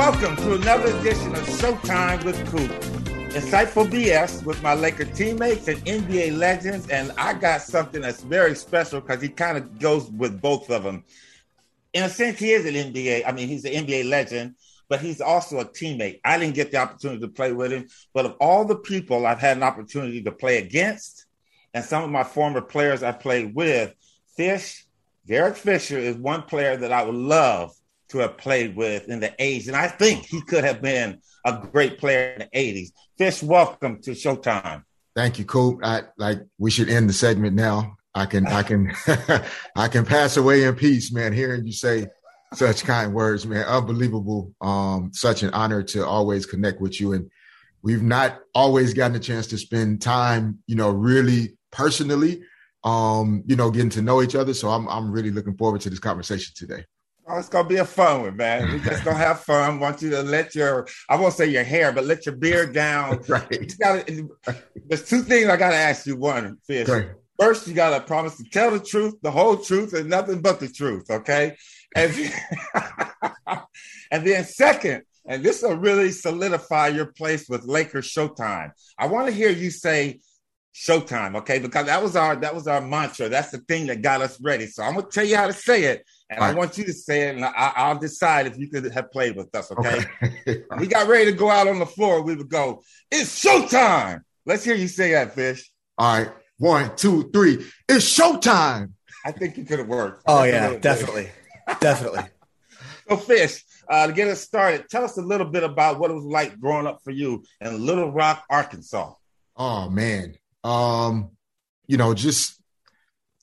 Welcome 0.00 0.34
to 0.36 0.54
another 0.54 0.96
edition 0.96 1.34
of 1.34 1.42
Showtime 1.42 2.24
with 2.24 2.38
Coop. 2.50 2.70
Insightful 3.34 3.86
BS 3.86 4.42
with 4.46 4.62
my 4.62 4.72
Laker 4.72 5.04
teammates 5.04 5.68
and 5.68 5.76
NBA 5.84 6.38
legends. 6.38 6.88
And 6.88 7.12
I 7.18 7.34
got 7.34 7.60
something 7.60 8.00
that's 8.00 8.22
very 8.22 8.54
special 8.54 9.02
because 9.02 9.20
he 9.20 9.28
kind 9.28 9.58
of 9.58 9.78
goes 9.78 10.10
with 10.10 10.40
both 10.40 10.70
of 10.70 10.84
them. 10.84 11.04
In 11.92 12.04
a 12.04 12.08
sense, 12.08 12.38
he 12.38 12.52
is 12.52 12.64
an 12.64 12.94
NBA. 12.94 13.24
I 13.26 13.32
mean, 13.32 13.46
he's 13.46 13.66
an 13.66 13.72
NBA 13.72 14.08
legend, 14.08 14.54
but 14.88 15.00
he's 15.00 15.20
also 15.20 15.58
a 15.58 15.66
teammate. 15.66 16.20
I 16.24 16.38
didn't 16.38 16.54
get 16.54 16.72
the 16.72 16.78
opportunity 16.78 17.20
to 17.20 17.28
play 17.28 17.52
with 17.52 17.70
him, 17.70 17.86
but 18.14 18.24
of 18.24 18.36
all 18.40 18.64
the 18.64 18.76
people 18.76 19.26
I've 19.26 19.38
had 19.38 19.58
an 19.58 19.62
opportunity 19.62 20.22
to 20.22 20.32
play 20.32 20.56
against, 20.56 21.26
and 21.74 21.84
some 21.84 22.02
of 22.02 22.08
my 22.08 22.24
former 22.24 22.62
players 22.62 23.02
I 23.02 23.12
played 23.12 23.54
with, 23.54 23.94
Fish, 24.34 24.86
Derek 25.26 25.56
Fisher 25.56 25.98
is 25.98 26.16
one 26.16 26.44
player 26.44 26.78
that 26.78 26.90
I 26.90 27.04
would 27.04 27.14
love 27.14 27.76
to 28.10 28.18
have 28.18 28.36
played 28.36 28.76
with 28.76 29.08
in 29.08 29.20
the 29.20 29.30
80s. 29.40 29.68
And 29.68 29.76
I 29.76 29.88
think 29.88 30.26
he 30.26 30.42
could 30.42 30.64
have 30.64 30.82
been 30.82 31.20
a 31.46 31.66
great 31.72 31.98
player 31.98 32.32
in 32.32 32.40
the 32.40 32.58
80s. 32.58 32.92
Fish, 33.16 33.42
welcome 33.42 34.00
to 34.02 34.12
Showtime. 34.12 34.84
Thank 35.16 35.38
you, 35.38 35.44
Coop. 35.44 35.80
I 35.82 36.02
like 36.16 36.40
we 36.58 36.70
should 36.70 36.88
end 36.88 37.08
the 37.08 37.12
segment 37.12 37.56
now. 37.56 37.96
I 38.14 38.26
can 38.26 38.46
I 38.46 38.62
can 38.62 38.92
I 39.76 39.88
can 39.88 40.04
pass 40.04 40.36
away 40.36 40.64
in 40.64 40.74
peace, 40.74 41.12
man. 41.12 41.32
Hearing 41.32 41.66
you 41.66 41.72
say 41.72 42.06
such 42.54 42.84
kind 42.84 43.12
words, 43.12 43.46
man. 43.46 43.64
Unbelievable. 43.64 44.54
Um, 44.60 45.10
such 45.12 45.42
an 45.42 45.50
honor 45.50 45.82
to 45.84 46.06
always 46.06 46.46
connect 46.46 46.80
with 46.80 47.00
you. 47.00 47.12
And 47.12 47.30
we've 47.82 48.02
not 48.02 48.40
always 48.54 48.94
gotten 48.94 49.16
a 49.16 49.20
chance 49.20 49.46
to 49.48 49.58
spend 49.58 50.02
time, 50.02 50.58
you 50.66 50.76
know, 50.76 50.90
really 50.90 51.56
personally, 51.70 52.42
um, 52.82 53.42
you 53.46 53.56
know, 53.56 53.70
getting 53.70 53.90
to 53.90 54.02
know 54.02 54.22
each 54.22 54.34
other. 54.34 54.54
So 54.54 54.68
I'm 54.70 54.88
I'm 54.88 55.10
really 55.10 55.30
looking 55.30 55.56
forward 55.56 55.80
to 55.82 55.90
this 55.90 56.00
conversation 56.00 56.52
today. 56.56 56.84
Oh, 57.32 57.38
it's 57.38 57.48
gonna 57.48 57.68
be 57.68 57.76
a 57.76 57.84
fun 57.84 58.22
one, 58.22 58.36
man. 58.36 58.72
We're 58.72 58.78
just 58.80 59.04
gonna 59.04 59.16
have 59.16 59.40
fun. 59.40 59.78
want 59.78 60.02
you 60.02 60.10
to 60.10 60.22
let 60.22 60.54
your 60.56 60.88
I 61.08 61.14
won't 61.14 61.32
say 61.32 61.46
your 61.46 61.62
hair, 61.62 61.92
but 61.92 62.04
let 62.04 62.26
your 62.26 62.34
beard 62.34 62.72
down. 62.72 63.22
right. 63.28 63.72
Gotta, 63.78 64.28
there's 64.86 65.08
two 65.08 65.22
things 65.22 65.48
I 65.48 65.56
gotta 65.56 65.76
ask 65.76 66.06
you. 66.06 66.16
One, 66.16 66.58
fish. 66.66 66.88
Right. 66.88 67.10
First, 67.38 67.68
you 67.68 67.74
gotta 67.74 68.04
promise 68.04 68.36
to 68.38 68.44
tell 68.50 68.72
the 68.72 68.80
truth, 68.80 69.14
the 69.22 69.30
whole 69.30 69.56
truth, 69.56 69.92
and 69.92 70.10
nothing 70.10 70.42
but 70.42 70.58
the 70.58 70.68
truth. 70.68 71.08
Okay. 71.08 71.56
And, 71.94 72.12
and 74.10 74.26
then 74.26 74.44
second, 74.44 75.02
and 75.24 75.44
this 75.44 75.62
will 75.62 75.76
really 75.76 76.10
solidify 76.10 76.88
your 76.88 77.06
place 77.06 77.48
with 77.48 77.64
Lakers 77.64 78.08
Showtime. 78.08 78.72
I 78.98 79.06
want 79.06 79.28
to 79.28 79.32
hear 79.32 79.50
you 79.50 79.70
say 79.70 80.20
Showtime, 80.74 81.36
okay? 81.36 81.60
Because 81.60 81.86
that 81.86 82.02
was 82.02 82.16
our 82.16 82.34
that 82.36 82.54
was 82.54 82.66
our 82.66 82.80
mantra. 82.80 83.28
That's 83.28 83.50
the 83.50 83.58
thing 83.58 83.86
that 83.86 84.02
got 84.02 84.20
us 84.20 84.40
ready. 84.40 84.66
So 84.66 84.82
I'm 84.82 84.94
gonna 84.94 85.06
tell 85.06 85.24
you 85.24 85.36
how 85.36 85.46
to 85.46 85.52
say 85.52 85.84
it, 85.84 86.04
and 86.30 86.40
right. 86.40 86.54
I 86.54 86.58
want 86.58 86.78
you 86.78 86.84
to 86.84 86.92
say 86.92 87.28
it, 87.28 87.34
and 87.34 87.44
I, 87.44 87.92
will 87.92 87.98
decide 87.98 88.46
if 88.46 88.56
you 88.56 88.68
could 88.68 88.90
have 88.92 89.10
played 89.10 89.36
with 89.36 89.52
us. 89.54 89.70
Okay. 89.72 90.04
okay. 90.22 90.62
we 90.78 90.86
got 90.86 91.08
ready 91.08 91.30
to 91.32 91.36
go 91.36 91.50
out 91.50 91.66
on 91.66 91.80
the 91.80 91.86
floor. 91.86 92.22
We 92.22 92.36
would 92.36 92.48
go. 92.48 92.82
It's 93.10 93.44
showtime. 93.44 94.22
Let's 94.46 94.62
hear 94.62 94.76
you 94.76 94.86
say 94.86 95.10
that, 95.10 95.34
Fish. 95.34 95.70
All 95.98 96.18
right. 96.18 96.32
One, 96.58 96.94
two, 96.94 97.30
three. 97.30 97.66
It's 97.88 98.16
showtime. 98.16 98.92
I 99.24 99.32
think 99.32 99.56
you 99.56 99.64
could 99.64 99.80
have 99.80 99.88
worked. 99.88 100.22
Oh 100.26 100.44
yeah, 100.44 100.76
definitely, 100.76 101.30
definitely. 101.80 102.22
So, 103.08 103.16
Fish, 103.16 103.64
uh, 103.88 104.06
to 104.06 104.12
get 104.12 104.28
us 104.28 104.40
started, 104.40 104.88
tell 104.88 105.02
us 105.02 105.18
a 105.18 105.20
little 105.20 105.48
bit 105.48 105.64
about 105.64 105.98
what 105.98 106.12
it 106.12 106.14
was 106.14 106.22
like 106.22 106.60
growing 106.60 106.86
up 106.86 107.00
for 107.02 107.10
you 107.10 107.42
in 107.60 107.84
Little 107.84 108.12
Rock, 108.12 108.44
Arkansas. 108.48 109.14
Oh 109.56 109.90
man, 109.90 110.36
um, 110.62 111.30
you 111.88 111.96
know, 111.96 112.14
just 112.14 112.62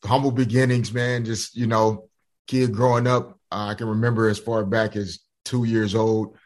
humble 0.05 0.31
beginnings, 0.31 0.93
man. 0.93 1.25
Just 1.25 1.57
you 1.57 1.67
know, 1.67 2.06
kid 2.47 2.73
growing 2.73 3.07
up, 3.07 3.39
uh, 3.51 3.67
I 3.67 3.73
can 3.75 3.87
remember 3.87 4.27
as 4.27 4.39
far 4.39 4.65
back 4.65 4.95
as 4.95 5.19
two 5.45 5.63
years 5.63 5.95
old, 5.95 6.37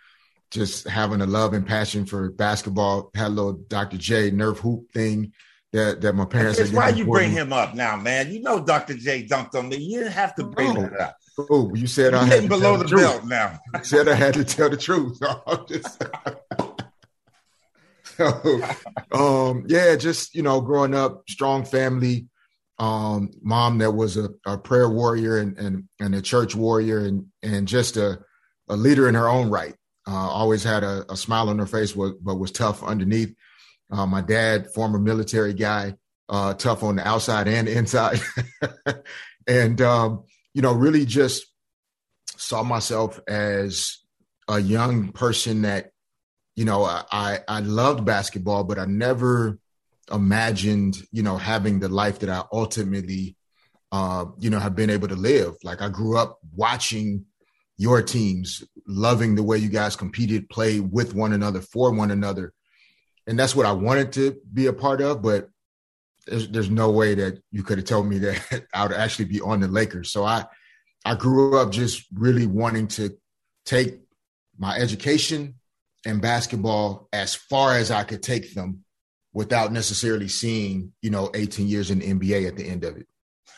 just 0.50 0.88
having 0.88 1.22
a 1.22 1.26
love 1.26 1.54
and 1.54 1.66
passion 1.66 2.06
for 2.06 2.32
basketball. 2.32 3.12
Had 3.16 3.28
a 3.28 3.30
little 3.30 3.54
Dr. 3.54 3.98
J 3.98 4.32
Nerf 4.32 4.58
hoop 4.58 4.92
thing 4.92 5.34
that 5.72 6.02
that 6.02 6.14
my 6.14 6.26
parents. 6.26 6.60
That's 6.60 6.72
why 6.72 6.90
you 6.90 7.06
bring 7.06 7.32
him 7.32 7.54
up 7.54 7.74
now, 7.74 7.96
man. 7.96 8.32
You 8.32 8.42
know 8.42 8.64
Dr. 8.64 8.96
J 8.96 9.26
dunked 9.26 9.56
on 9.56 9.70
me. 9.70 9.78
You 9.78 10.00
didn't 10.00 10.14
have 10.14 10.36
to 10.36 10.44
bring 10.44 10.78
oh, 10.78 10.82
that 10.82 11.00
up. 11.00 11.18
Oh, 11.50 11.74
you 11.74 11.88
said 11.88 12.12
You're 12.12 12.22
I 12.22 12.26
had 12.26 12.50
below 12.50 12.78
the, 12.78 12.86
the 12.86 12.96
belt 12.96 13.26
now. 13.26 13.58
you 13.76 13.84
said 13.84 14.08
I 14.08 14.16
had 14.16 14.34
to 14.36 14.44
tell 14.44 14.70
the 14.70 14.78
truth. 14.78 15.18
so, 18.18 18.62
um, 19.12 19.66
yeah, 19.68 19.96
just 19.96 20.36
you 20.36 20.44
know, 20.44 20.62
growing 20.62 20.94
up, 20.94 21.24
strong 21.30 21.64
family 21.64 22.28
um, 22.82 23.30
mom 23.44 23.78
that 23.78 23.92
was 23.92 24.18
a, 24.18 24.30
a 24.44 24.58
prayer 24.58 24.90
warrior 24.90 25.38
and, 25.38 25.56
and, 25.60 25.88
and 26.00 26.16
a 26.16 26.22
church 26.22 26.56
warrior 26.56 27.06
and, 27.06 27.28
and 27.44 27.68
just 27.68 27.96
a, 27.96 28.20
a 28.70 28.76
leader 28.76 29.08
in 29.08 29.14
her 29.14 29.30
own 29.30 29.52
right. 29.52 29.76
Uh, 30.08 30.14
always 30.14 30.64
had 30.64 30.84
a, 30.84 31.06
a, 31.08 31.16
smile 31.16 31.50
on 31.50 31.60
her 31.60 31.68
face, 31.68 31.92
but, 31.92 32.16
was 32.24 32.52
tough 32.52 32.82
underneath. 32.82 33.36
Uh, 33.92 34.08
my 34.08 34.20
dad, 34.20 34.74
former 34.74 34.98
military 34.98 35.54
guy, 35.54 35.94
uh, 36.28 36.56
tough 36.56 36.82
on 36.82 36.96
the 36.96 37.08
outside 37.08 37.48
and 37.48 37.70
inside. 37.70 38.20
and, 39.48 39.80
um, 39.80 40.24
you 40.56 40.64
know, 40.64 40.74
really 40.74 41.06
just 41.06 41.46
saw 42.36 42.64
myself 42.64 43.20
as 43.28 44.00
a 44.48 44.60
young 44.60 45.12
person 45.12 45.62
that, 45.62 45.92
you 46.56 46.66
know, 46.66 46.84
I, 46.84 47.42
I 47.48 47.60
loved 47.60 48.06
basketball, 48.06 48.64
but 48.64 48.80
I 48.80 48.86
never 48.86 49.60
imagined, 50.12 51.02
you 51.12 51.24
know, 51.24 51.38
having 51.38 51.80
the 51.80 51.90
life 51.90 52.20
that 52.20 52.30
I 52.30 52.44
ultimately, 52.52 53.36
uh, 53.92 54.26
you 54.40 54.50
know, 54.50 54.60
have 54.60 54.76
been 54.76 54.90
able 54.90 55.08
to 55.08 55.16
live. 55.16 55.56
Like 55.64 55.82
I 55.82 55.90
grew 55.90 56.18
up 56.18 56.40
watching 56.56 57.26
your 57.78 58.02
teams, 58.02 58.64
loving 58.88 59.36
the 59.36 59.44
way 59.44 59.58
you 59.58 59.70
guys 59.70 59.96
competed, 59.96 60.50
play 60.50 60.80
with 60.80 61.14
one 61.16 61.34
another, 61.34 61.62
for 61.62 61.92
one 61.92 62.12
another. 62.12 62.54
And 63.28 63.40
that's 63.40 63.56
what 63.56 63.66
I 63.66 63.72
wanted 63.72 64.12
to 64.14 64.38
be 64.54 64.68
a 64.68 64.74
part 64.74 65.02
of, 65.02 65.22
but 65.22 65.50
there's, 66.28 66.48
there's 66.50 66.70
no 66.70 66.92
way 66.92 67.16
that 67.16 67.42
you 67.52 67.64
could 67.64 67.78
have 67.78 67.88
told 67.88 68.08
me 68.08 68.18
that 68.20 68.66
I 68.74 68.84
would 68.84 68.96
actually 68.96 69.26
be 69.26 69.42
on 69.42 69.60
the 69.60 69.68
Lakers. 69.68 70.12
So 70.12 70.24
I, 70.24 70.46
I 71.04 71.16
grew 71.16 71.58
up 71.58 71.72
just 71.72 72.06
really 72.14 72.46
wanting 72.46 72.88
to 72.90 73.18
take 73.66 74.00
my 74.58 74.76
education 74.76 75.56
and 76.06 76.22
basketball 76.22 77.10
as 77.12 77.36
far 77.36 77.76
as 77.76 77.92
I 77.92 78.04
could 78.04 78.24
take 78.24 78.54
them 78.54 78.84
without 79.34 79.72
necessarily 79.72 80.28
seeing, 80.28 80.92
you 81.02 81.10
know, 81.10 81.30
18 81.34 81.68
years 81.68 81.92
in 81.92 82.00
the 82.00 82.14
NBA 82.14 82.48
at 82.48 82.58
the 82.58 82.68
end 82.68 82.84
of 82.84 82.98
it. 82.98 83.08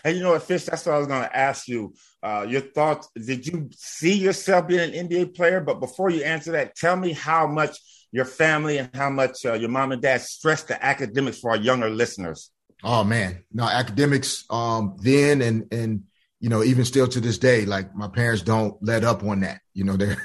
And 0.03 0.17
you 0.17 0.23
know 0.23 0.31
what, 0.31 0.43
Fish, 0.43 0.65
that's 0.65 0.85
what 0.85 0.95
I 0.95 0.97
was 0.97 1.07
going 1.07 1.23
to 1.23 1.35
ask 1.35 1.67
you. 1.67 1.93
Uh, 2.21 2.45
your 2.47 2.61
thoughts, 2.61 3.09
did 3.15 3.47
you 3.47 3.69
see 3.75 4.13
yourself 4.13 4.67
being 4.67 4.93
an 4.93 5.07
NBA 5.07 5.35
player? 5.35 5.61
But 5.61 5.79
before 5.79 6.09
you 6.09 6.23
answer 6.23 6.51
that, 6.53 6.75
tell 6.75 6.95
me 6.95 7.13
how 7.13 7.47
much 7.47 7.77
your 8.11 8.25
family 8.25 8.77
and 8.77 8.89
how 8.93 9.09
much 9.09 9.45
uh, 9.45 9.53
your 9.53 9.69
mom 9.69 9.91
and 9.91 10.01
dad 10.01 10.21
stressed 10.21 10.67
the 10.67 10.85
academics 10.85 11.39
for 11.39 11.51
our 11.51 11.57
younger 11.57 11.89
listeners. 11.89 12.51
Oh 12.83 13.03
man, 13.03 13.43
no 13.51 13.63
academics 13.63 14.45
um, 14.49 14.97
then 15.01 15.41
and 15.41 15.73
and 15.73 16.03
you 16.39 16.49
know 16.49 16.63
even 16.63 16.85
still 16.85 17.07
to 17.07 17.19
this 17.19 17.37
day, 17.37 17.65
like 17.65 17.95
my 17.95 18.07
parents 18.09 18.43
don't 18.43 18.75
let 18.81 19.03
up 19.03 19.23
on 19.23 19.39
that. 19.39 19.61
You 19.73 19.85
know 19.85 19.97
they 19.97 20.15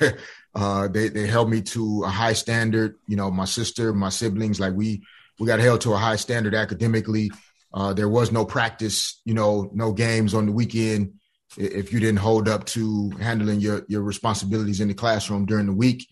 uh, 0.55 0.89
they 0.89 1.09
they 1.09 1.27
held 1.27 1.49
me 1.49 1.63
to 1.63 2.03
a 2.05 2.09
high 2.09 2.33
standard. 2.33 2.97
You 3.07 3.17
know 3.17 3.31
my 3.31 3.45
sister, 3.45 3.95
my 3.95 4.11
siblings, 4.11 4.61
like 4.61 4.75
we 4.75 5.03
we 5.39 5.47
got 5.47 5.61
held 5.61 5.81
to 5.83 5.93
a 5.93 5.99
high 5.99 6.17
standard 6.17 6.55
academically. 6.55 7.31
Uh, 7.73 7.93
there 7.93 8.09
was 8.09 8.33
no 8.33 8.45
practice, 8.45 9.21
you 9.25 9.35
know, 9.35 9.71
no 9.73 9.93
games 9.93 10.35
on 10.35 10.47
the 10.47 10.53
weekend 10.53 11.15
if 11.57 11.93
you 11.93 12.01
didn't 12.01 12.19
hold 12.19 12.49
up 12.49 12.65
to 12.67 13.11
handling 13.21 13.61
your 13.61 13.85
your 13.89 14.03
responsibilities 14.03 14.81
in 14.81 14.89
the 14.89 14.95
classroom 14.95 15.47
during 15.47 15.67
the 15.67 15.73
week. 15.73 16.07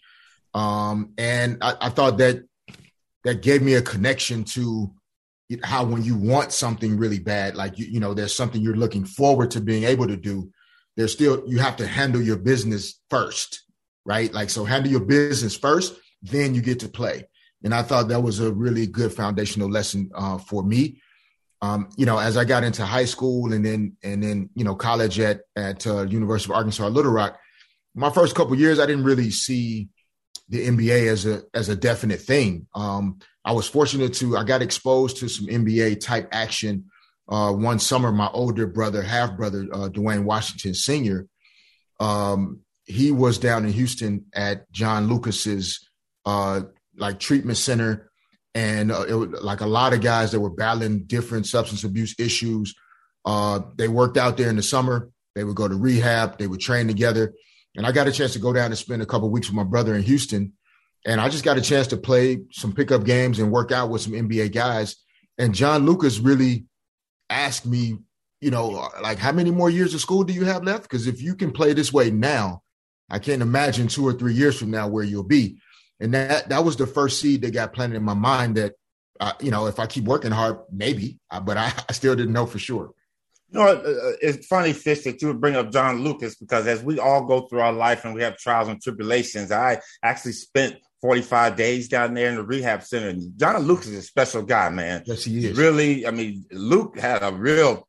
Um, 0.55 1.13
and 1.19 1.59
I, 1.63 1.75
I 1.83 1.89
thought 1.91 2.19
that 2.19 2.43
that 3.25 3.43
gave 3.43 3.63
me 3.63 3.75
a 3.75 3.83
connection 3.83 4.45
to 4.45 4.93
how 5.63 5.85
when 5.85 6.03
you 6.03 6.17
want 6.17 6.53
something 6.53 6.97
really 6.97 7.19
bad, 7.19 7.57
like 7.57 7.79
you, 7.79 7.87
you 7.87 8.01
know, 8.01 8.15
there's 8.15 8.35
something 8.35 8.61
you're 8.61 8.77
looking 8.77 9.05
forward 9.05 9.53
to 9.53 9.61
being 9.61 9.85
able 9.85 10.07
to 10.09 10.17
do. 10.17 10.51
There's 10.97 11.13
still 11.13 11.45
you 11.47 11.59
have 11.59 11.77
to 11.77 11.87
handle 11.87 12.23
your 12.23 12.39
business 12.39 13.01
first, 13.11 13.63
right? 14.05 14.33
Like 14.33 14.51
so, 14.51 14.65
handle 14.65 14.91
your 14.91 15.01
business 15.05 15.57
first, 15.57 15.95
then 16.23 16.55
you 16.55 16.63
get 16.63 16.81
to 16.81 16.89
play. 16.89 17.29
And 17.67 17.75
I 17.75 17.83
thought 17.83 18.07
that 18.09 18.23
was 18.23 18.39
a 18.39 18.53
really 18.53 18.87
good 18.87 19.13
foundational 19.13 19.69
lesson 19.69 20.13
uh, 20.15 20.39
for 20.39 20.63
me. 20.63 21.03
Um, 21.61 21.89
you 21.97 22.07
know, 22.07 22.17
as 22.17 22.37
I 22.37 22.45
got 22.45 22.63
into 22.63 22.87
high 22.87 23.07
school 23.07 23.53
and 23.53 23.65
then 23.67 23.97
and 24.05 24.23
then 24.23 24.51
you 24.55 24.63
know 24.63 24.77
college 24.77 25.19
at 25.19 25.41
at 25.57 25.85
uh, 25.85 26.03
University 26.03 26.53
of 26.53 26.57
Arkansas 26.57 26.87
Little 26.87 27.11
Rock, 27.11 27.41
my 27.93 28.11
first 28.11 28.37
couple 28.37 28.55
years 28.55 28.79
I 28.79 28.87
didn't 28.87 29.03
really 29.03 29.31
see 29.31 29.89
the 30.49 30.65
NBA 30.69 31.09
as 31.09 31.27
a 31.27 31.43
as 31.55 31.69
a 31.69 31.75
definite 31.75 32.21
thing. 32.21 32.69
Um, 32.73 33.19
I 33.45 33.51
was 33.51 33.69
fortunate 33.69 34.15
to 34.15 34.37
I 34.37 34.45
got 34.45 34.63
exposed 34.63 35.17
to 35.17 35.29
some 35.29 35.49
NBA 35.49 35.99
type 35.99 36.29
action 36.31 36.85
uh, 37.29 37.53
one 37.53 37.81
summer. 37.81 38.13
My 38.13 38.29
older 38.29 38.69
brother, 38.69 39.03
half 39.03 39.37
brother, 39.37 39.67
uh, 39.73 39.89
Dwayne 39.89 40.23
Washington 40.23 40.75
Senior, 40.75 41.27
um, 41.99 42.61
he 42.85 43.11
was 43.11 43.39
down 43.39 43.65
in 43.65 43.73
Houston 43.73 44.27
at 44.33 44.71
John 44.71 45.09
Lucas's 45.09 45.89
uh, 46.25 46.61
like 46.97 47.19
treatment 47.19 47.59
center, 47.59 48.11
and 48.55 48.91
uh, 48.91 49.05
it 49.07 49.15
was 49.15 49.43
like 49.43 49.61
a 49.61 49.67
lot 49.67 49.93
of 49.93 50.01
guys 50.01 50.33
that 50.33 50.41
were 50.41 50.51
battling 50.51 51.05
different 51.05 51.47
substance 51.47 51.85
abuse 51.85 52.15
issues. 52.19 52.75
Uh, 53.25 53.61
they 53.77 53.89
worked 53.89 54.17
out 54.17 54.37
there 54.37 54.49
in 54.49 54.57
the 54.57 54.63
summer. 54.63 55.11
They 55.35 55.45
would 55.45 55.57
go 55.57 55.69
to 55.69 55.77
rehab. 55.77 56.39
They 56.39 56.47
would 56.47 56.61
train 56.61 56.87
together, 56.87 57.35
And 57.77 57.87
I 57.87 57.93
got 57.93 58.09
a 58.09 58.13
chance 58.13 58.33
to 58.33 58.39
go 58.39 58.53
down 58.53 58.67
and 58.67 58.79
spend 58.79 59.03
a 59.03 59.07
couple 59.07 59.29
weeks 59.31 59.49
with 59.49 59.57
my 59.57 59.65
brother 59.65 59.95
in 59.95 60.03
Houston. 60.03 60.55
And 61.05 61.21
I 61.21 61.29
just 61.29 61.45
got 61.45 61.59
a 61.59 61.61
chance 61.61 61.89
to 61.89 61.97
play 61.97 62.39
some 62.51 62.73
pickup 62.73 63.05
games 63.05 63.39
and 63.39 63.53
work 63.53 63.71
out 63.73 63.91
with 63.91 64.01
some 64.01 64.15
NBA 64.15 64.55
guys. 64.55 64.97
And 65.39 65.55
John 65.55 65.85
Lucas 65.85 66.19
really 66.19 66.65
asked 67.29 67.67
me, 67.67 67.99
you 68.41 68.51
know, 68.51 68.89
like, 69.03 69.19
how 69.19 69.33
many 69.33 69.51
more 69.51 69.71
years 69.71 69.93
of 69.93 70.01
school 70.01 70.25
do 70.25 70.33
you 70.33 70.45
have 70.47 70.65
left? 70.65 70.83
Because 70.83 71.07
if 71.07 71.21
you 71.21 71.37
can 71.37 71.53
play 71.53 71.75
this 71.75 71.93
way 71.93 72.11
now, 72.11 72.63
I 73.11 73.19
can't 73.19 73.43
imagine 73.43 73.89
two 73.89 74.07
or 74.07 74.13
three 74.15 74.35
years 74.35 74.59
from 74.59 74.71
now 74.71 74.89
where 74.89 75.05
you'll 75.05 75.23
be. 75.23 75.59
And 76.01 76.15
that 76.15 76.49
that 76.51 76.65
was 76.65 76.77
the 76.77 76.87
first 76.87 77.21
seed 77.21 77.43
that 77.43 77.53
got 77.53 77.73
planted 77.73 77.97
in 77.97 78.03
my 78.03 78.15
mind 78.15 78.57
that, 78.57 78.75
uh, 79.19 79.33
you 79.41 79.51
know, 79.51 79.67
if 79.67 79.79
I 79.79 79.87
keep 79.87 80.05
working 80.05 80.31
hard, 80.31 80.59
maybe, 80.71 81.19
uh, 81.31 81.41
but 81.41 81.57
I, 81.57 81.73
I 81.89 81.93
still 81.93 82.15
didn't 82.15 82.35
know 82.35 82.47
for 82.47 82.59
sure. 82.59 82.93
You 83.51 83.61
know, 83.61 83.67
uh, 83.67 83.73
uh, 83.73 84.13
it's 84.21 84.47
funny, 84.47 84.73
Fish, 84.73 85.05
that 85.05 85.23
you 85.23 85.29
would 85.29 85.41
bring 85.41 85.57
up 85.57 85.73
John 85.73 86.03
Lucas 86.03 86.35
because 86.35 86.67
as 86.67 86.83
we 86.83 86.99
all 86.99 87.25
go 87.25 87.43
through 87.43 87.61
our 87.61 87.73
life 87.73 88.05
and 88.05 88.15
we 88.15 88.23
have 88.23 88.37
trials 88.37 88.69
and 88.69 88.83
tribulations, 88.83 89.53
I 89.53 89.81
actually 90.03 90.33
spent 90.33 90.77
45 91.01 91.57
days 91.57 91.89
down 91.89 92.15
there 92.15 92.29
in 92.29 92.37
the 92.37 92.43
rehab 92.43 92.83
center. 92.83 93.09
And 93.09 93.39
John 93.39 93.63
Lucas 93.63 93.87
is 93.87 93.99
a 93.99 94.03
special 94.03 94.43
guy, 94.43 94.69
man. 94.71 95.05
Yes, 95.07 95.25
he 95.25 95.47
is. 95.47 95.57
Really, 95.57 96.07
I 96.07 96.11
mean, 96.11 96.45
Luke 96.51 96.99
had 96.99 97.23
a 97.23 97.33
real 97.33 97.87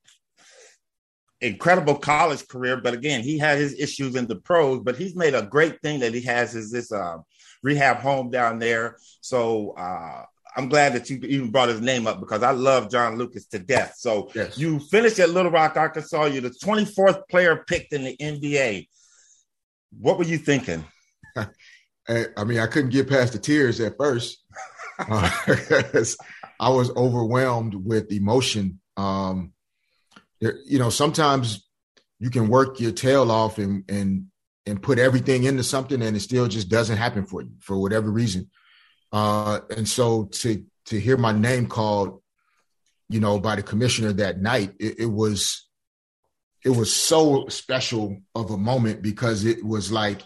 incredible 1.42 1.96
college 1.96 2.48
career, 2.48 2.78
but 2.78 2.94
again, 2.94 3.22
he 3.22 3.38
had 3.38 3.58
his 3.58 3.80
issues 3.80 4.16
in 4.16 4.28
the 4.28 4.36
pros, 4.36 4.82
but 4.84 4.96
he's 4.96 5.16
made 5.16 5.36
a 5.36 5.42
great 5.42 5.82
thing 5.82 6.00
that 6.02 6.14
he 6.14 6.22
has 6.22 6.56
is 6.56 6.72
this 6.72 6.92
uh, 6.92 7.18
rehab 7.64 7.98
home 7.98 8.30
down 8.30 8.60
there. 8.60 8.98
So 9.22 9.72
uh, 9.72 10.24
I'm 10.56 10.70
glad 10.70 10.94
that 10.94 11.10
you 11.10 11.18
even 11.24 11.52
brought 11.52 11.70
his 11.70 11.82
name 11.82 12.08
up 12.08 12.20
because 12.20 12.44
I 12.44 12.52
love 12.52 12.90
John 12.90 13.18
Lucas 13.18 13.46
to 13.48 13.60
death. 13.60 13.96
So 13.98 14.30
yes. 14.34 14.58
you 14.58 14.80
finished 14.80 15.20
at 15.20 15.30
Little 15.30 15.52
Rock, 15.52 15.78
Arkansas. 15.78 16.26
You're 16.26 16.42
the 16.42 16.50
24th 16.50 17.28
player 17.30 17.64
picked 17.68 17.94
in 17.94 18.04
the 18.04 18.18
NBA. 18.18 18.88
What 20.00 20.18
were 20.18 20.26
you 20.26 20.38
thinking? 20.38 20.86
I 22.10 22.44
mean, 22.46 22.60
I 22.60 22.68
couldn't 22.68 22.92
get 22.92 23.10
past 23.10 23.34
the 23.34 23.40
tears 23.40 23.80
at 23.82 23.98
first 23.98 24.42
uh, 25.00 25.30
I 26.60 26.70
was 26.70 26.90
overwhelmed 26.96 27.76
with 27.76 28.12
emotion. 28.12 28.80
Um, 28.96 29.54
there, 30.42 30.58
you 30.66 30.80
know, 30.80 30.90
sometimes 30.90 31.68
you 32.20 32.30
can 32.30 32.48
work 32.48 32.80
your 32.80 32.92
tail 32.92 33.32
off 33.32 33.60
and 33.60 33.84
and 33.90 34.26
and 34.68 34.84
put 34.84 35.00
everything 35.00 35.46
into 35.46 35.64
something, 35.64 36.02
and 36.02 36.16
it 36.16 36.20
still 36.20 36.48
just 36.48 36.70
doesn't 36.70 36.98
happen 36.98 37.26
for 37.26 37.42
you 37.42 37.52
for 37.60 37.78
whatever 37.78 38.12
reason. 38.12 38.50
Uh, 39.12 39.62
and 39.76 39.88
so 39.88 40.26
to 40.26 40.64
to 40.86 41.00
hear 41.00 41.18
my 41.18 41.32
name 41.32 41.68
called, 41.68 42.22
you 43.10 43.20
know, 43.20 43.40
by 43.40 43.56
the 43.56 43.64
commissioner 43.64 44.14
that 44.14 44.42
night, 44.42 44.74
it, 44.80 45.00
it 45.00 45.06
was 45.06 45.68
it 46.64 46.70
was 46.70 46.94
so 46.94 47.48
special 47.48 48.18
of 48.36 48.52
a 48.52 48.58
moment 48.58 49.02
because 49.02 49.46
it 49.46 49.64
was 49.64 49.92
like 49.92 50.22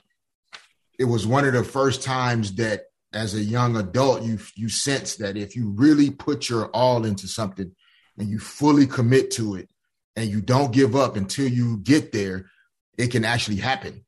it 0.98 1.06
was 1.06 1.28
one 1.28 1.46
of 1.46 1.54
the 1.54 1.64
first 1.64 2.04
times 2.04 2.56
that 2.56 2.86
as 3.14 3.36
a 3.36 3.44
young 3.44 3.76
adult 3.76 4.24
you 4.24 4.40
you 4.56 4.70
sense 4.70 5.18
that 5.18 5.38
if 5.38 5.56
you 5.56 5.70
really 5.70 6.10
put 6.10 6.50
your 6.50 6.68
all 6.68 7.06
into 7.06 7.28
something 7.28 7.72
and 8.18 8.30
you 8.30 8.40
fully 8.40 8.88
commit 8.88 9.32
to 9.32 9.56
it 9.56 9.70
and 10.16 10.30
you 10.30 10.42
don't 10.42 10.74
give 10.74 10.96
up 10.96 11.16
until 11.16 11.48
you 11.48 11.78
get 11.78 12.12
there 12.12 12.50
it 12.98 13.08
can 13.08 13.26
actually 13.26 13.58
happen 13.58 14.06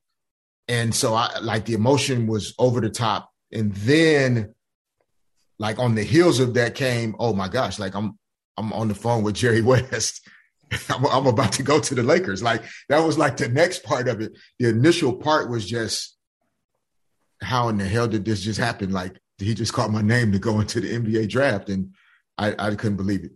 and 0.67 0.93
so 0.93 1.13
i 1.13 1.39
like 1.39 1.65
the 1.65 1.73
emotion 1.73 2.27
was 2.27 2.53
over 2.57 2.81
the 2.81 2.89
top 2.89 3.29
and 3.51 3.73
then 3.75 4.53
like 5.59 5.79
on 5.79 5.95
the 5.95 6.03
heels 6.03 6.39
of 6.39 6.55
that 6.55 6.75
came, 6.75 7.15
oh 7.19 7.33
my 7.33 7.47
gosh, 7.47 7.79
like 7.79 7.95
I'm 7.95 8.17
I'm 8.57 8.73
on 8.73 8.87
the 8.87 8.95
phone 8.95 9.23
with 9.23 9.35
Jerry 9.35 9.61
West. 9.71 10.27
I'm, 10.89 11.05
I'm 11.05 11.27
about 11.27 11.53
to 11.53 11.63
go 11.63 11.79
to 11.79 11.95
the 11.95 12.03
Lakers. 12.03 12.41
Like 12.41 12.63
that 12.89 12.99
was 12.99 13.17
like 13.17 13.37
the 13.37 13.47
next 13.47 13.83
part 13.83 14.07
of 14.07 14.21
it. 14.21 14.33
The 14.59 14.69
initial 14.69 15.13
part 15.13 15.49
was 15.49 15.65
just 15.65 16.17
how 17.41 17.69
in 17.69 17.77
the 17.77 17.85
hell 17.85 18.07
did 18.07 18.25
this 18.25 18.41
just 18.41 18.59
happen? 18.59 18.91
Like 18.91 19.19
he 19.37 19.53
just 19.53 19.73
called 19.73 19.93
my 19.93 20.01
name 20.01 20.31
to 20.31 20.39
go 20.39 20.59
into 20.59 20.79
the 20.79 20.93
NBA 20.93 21.29
draft, 21.29 21.69
and 21.69 21.93
I, 22.37 22.55
I 22.57 22.75
couldn't 22.75 22.97
believe 22.97 23.23
it. 23.23 23.31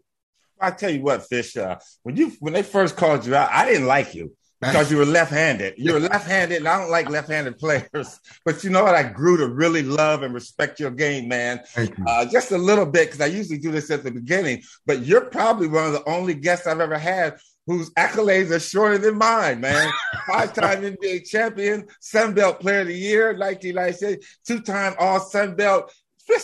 I 0.59 0.71
tell 0.71 0.89
you 0.89 1.01
what, 1.01 1.27
Fish. 1.27 1.56
Uh, 1.56 1.77
when 2.03 2.15
you 2.15 2.33
when 2.39 2.53
they 2.53 2.63
first 2.63 2.95
called 2.95 3.25
you 3.25 3.35
out, 3.35 3.51
I 3.51 3.65
didn't 3.65 3.88
like 3.88 4.15
you 4.15 4.35
because 4.59 4.92
you 4.92 4.98
were 4.98 5.06
left-handed. 5.06 5.75
You 5.77 5.94
were 5.94 6.00
left-handed, 6.00 6.57
and 6.57 6.68
I 6.68 6.80
don't 6.80 6.89
like 6.89 7.09
left-handed 7.09 7.57
players. 7.57 8.19
But 8.45 8.63
you 8.63 8.69
know 8.69 8.83
what? 8.83 8.95
I 8.95 9.04
grew 9.04 9.38
to 9.38 9.48
really 9.48 9.83
love 9.83 10.24
and 10.24 10.33
respect 10.33 10.80
your 10.80 10.92
game, 10.92 11.27
man. 11.27 11.59
Uh, 12.07 12.25
just 12.25 12.51
a 12.51 12.57
little 12.57 12.86
bit 12.86 13.07
because 13.07 13.21
I 13.21 13.25
usually 13.25 13.57
do 13.57 13.71
this 13.71 13.92
at 13.92 14.04
the 14.04 14.12
beginning. 14.12 14.63
But 14.86 15.06
you're 15.06 15.25
probably 15.25 15.68
one 15.68 15.86
of 15.86 15.92
the 15.92 16.07
only 16.09 16.33
guests 16.33 16.65
I've 16.65 16.80
ever 16.80 16.98
had 16.98 17.38
whose 17.65 17.89
accolades 17.92 18.51
are 18.51 18.59
shorter 18.59 18.98
than 18.98 19.18
mine, 19.18 19.59
man. 19.59 19.92
Five-time 20.27 20.81
NBA 20.81 21.27
champion, 21.27 21.88
Sun 22.00 22.33
Belt 22.33 22.62
Player 22.62 22.81
of 22.81 22.88
the 22.88 22.95
Year, 22.95 23.33
1996, 23.38 24.39
two-time 24.48 24.95
All 24.98 25.19
Sun 25.19 25.56
Belt. 25.56 25.94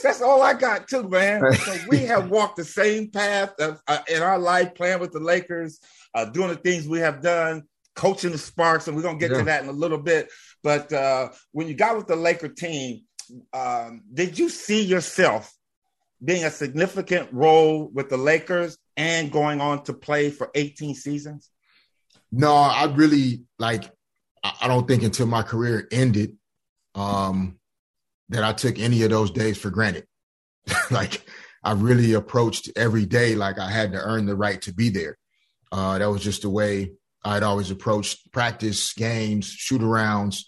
That's 0.01 0.21
all 0.21 0.41
I 0.41 0.53
got 0.53 0.87
too, 0.87 1.07
man. 1.09 1.53
So 1.53 1.75
we 1.89 1.99
have 1.99 2.29
walked 2.29 2.57
the 2.57 2.65
same 2.65 3.09
path 3.09 3.53
of, 3.59 3.81
uh, 3.87 3.99
in 4.09 4.21
our 4.21 4.39
life, 4.39 4.75
playing 4.75 4.99
with 4.99 5.11
the 5.11 5.19
Lakers, 5.19 5.79
uh, 6.13 6.25
doing 6.25 6.49
the 6.49 6.55
things 6.55 6.87
we 6.87 6.99
have 6.99 7.21
done 7.21 7.63
coaching 7.95 8.31
the 8.31 8.37
Sparks, 8.37 8.87
and 8.87 8.95
we're 8.95 9.03
gonna 9.03 9.19
get 9.19 9.31
yeah. 9.31 9.39
to 9.39 9.43
that 9.45 9.63
in 9.63 9.69
a 9.69 9.73
little 9.73 9.97
bit. 9.97 10.29
But 10.63 10.91
uh, 10.91 11.29
when 11.51 11.67
you 11.67 11.73
got 11.73 11.97
with 11.97 12.07
the 12.07 12.15
Laker 12.15 12.49
team, 12.49 13.01
um, 13.53 14.01
did 14.13 14.37
you 14.37 14.49
see 14.49 14.83
yourself 14.83 15.53
being 16.23 16.45
a 16.45 16.51
significant 16.51 17.29
role 17.31 17.89
with 17.93 18.09
the 18.09 18.17
Lakers 18.17 18.77
and 18.95 19.31
going 19.31 19.61
on 19.61 19.83
to 19.83 19.93
play 19.93 20.29
for 20.29 20.49
18 20.55 20.95
seasons? 20.95 21.49
No, 22.31 22.53
I 22.53 22.85
really 22.85 23.43
like. 23.59 23.83
I 24.43 24.67
don't 24.67 24.87
think 24.87 25.03
until 25.03 25.27
my 25.27 25.41
career 25.41 25.87
ended 25.91 26.35
um, 26.95 27.59
that 28.29 28.43
I 28.43 28.53
took 28.53 28.79
any 28.79 29.03
of 29.03 29.09
those 29.09 29.31
days 29.31 29.57
for 29.57 29.69
granted. 29.69 30.05
like 30.91 31.25
I 31.63 31.73
really 31.73 32.13
approached 32.13 32.69
every 32.75 33.05
day 33.05 33.35
like 33.35 33.57
I 33.59 33.69
had 33.69 33.93
to 33.93 33.99
earn 33.99 34.25
the 34.25 34.35
right 34.35 34.61
to 34.63 34.73
be 34.73 34.89
there. 34.89 35.17
Uh, 35.71 35.97
that 35.97 36.09
was 36.09 36.21
just 36.21 36.41
the 36.41 36.49
way 36.49 36.91
I'd 37.23 37.43
always 37.43 37.71
approached 37.71 38.31
practice, 38.31 38.93
games, 38.93 39.47
shoot 39.47 39.81
arounds. 39.81 40.43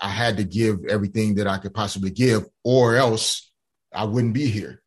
I 0.00 0.08
had 0.08 0.36
to 0.36 0.44
give 0.44 0.84
everything 0.88 1.36
that 1.36 1.46
I 1.46 1.58
could 1.58 1.74
possibly 1.74 2.10
give, 2.10 2.44
or 2.62 2.96
else 2.96 3.50
I 3.92 4.04
wouldn't 4.04 4.34
be 4.34 4.46
here. 4.46 4.82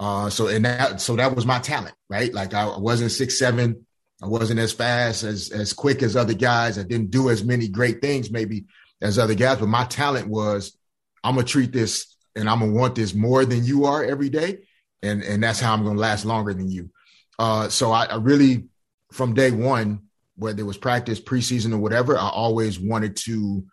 Uh, 0.00 0.30
so 0.30 0.46
and 0.46 0.64
that 0.64 1.00
so 1.00 1.16
that 1.16 1.34
was 1.34 1.44
my 1.44 1.58
talent, 1.58 1.94
right? 2.08 2.32
Like 2.32 2.54
I 2.54 2.78
wasn't 2.78 3.10
six 3.10 3.38
seven, 3.38 3.86
I 4.22 4.26
wasn't 4.26 4.60
as 4.60 4.72
fast 4.72 5.22
as 5.22 5.50
as 5.50 5.72
quick 5.72 6.02
as 6.02 6.16
other 6.16 6.34
guys. 6.34 6.78
I 6.78 6.82
didn't 6.82 7.10
do 7.10 7.30
as 7.30 7.44
many 7.44 7.68
great 7.68 8.00
things 8.00 8.30
maybe 8.30 8.66
as 9.00 9.18
other 9.18 9.34
guys, 9.34 9.58
but 9.58 9.68
my 9.68 9.84
talent 9.84 10.28
was 10.28 10.76
I'm 11.22 11.34
gonna 11.34 11.46
treat 11.46 11.72
this 11.72 12.16
and 12.34 12.48
I'm 12.48 12.60
gonna 12.60 12.72
want 12.72 12.94
this 12.94 13.14
more 13.14 13.44
than 13.44 13.64
you 13.64 13.86
are 13.86 14.04
every 14.04 14.28
day, 14.28 14.60
and 15.02 15.22
and 15.22 15.42
that's 15.42 15.60
how 15.60 15.72
I'm 15.72 15.84
gonna 15.84 15.98
last 15.98 16.24
longer 16.24 16.54
than 16.54 16.70
you. 16.70 16.90
Uh, 17.38 17.68
so 17.68 17.92
I, 17.92 18.06
I 18.06 18.16
really 18.16 18.66
from 19.12 19.34
day 19.34 19.50
one 19.50 20.07
whether 20.38 20.60
it 20.60 20.66
was 20.66 20.78
practice, 20.78 21.20
preseason, 21.20 21.72
or 21.72 21.78
whatever, 21.78 22.16
I 22.16 22.28
always 22.28 22.78
wanted 22.78 23.16
to 23.16 23.64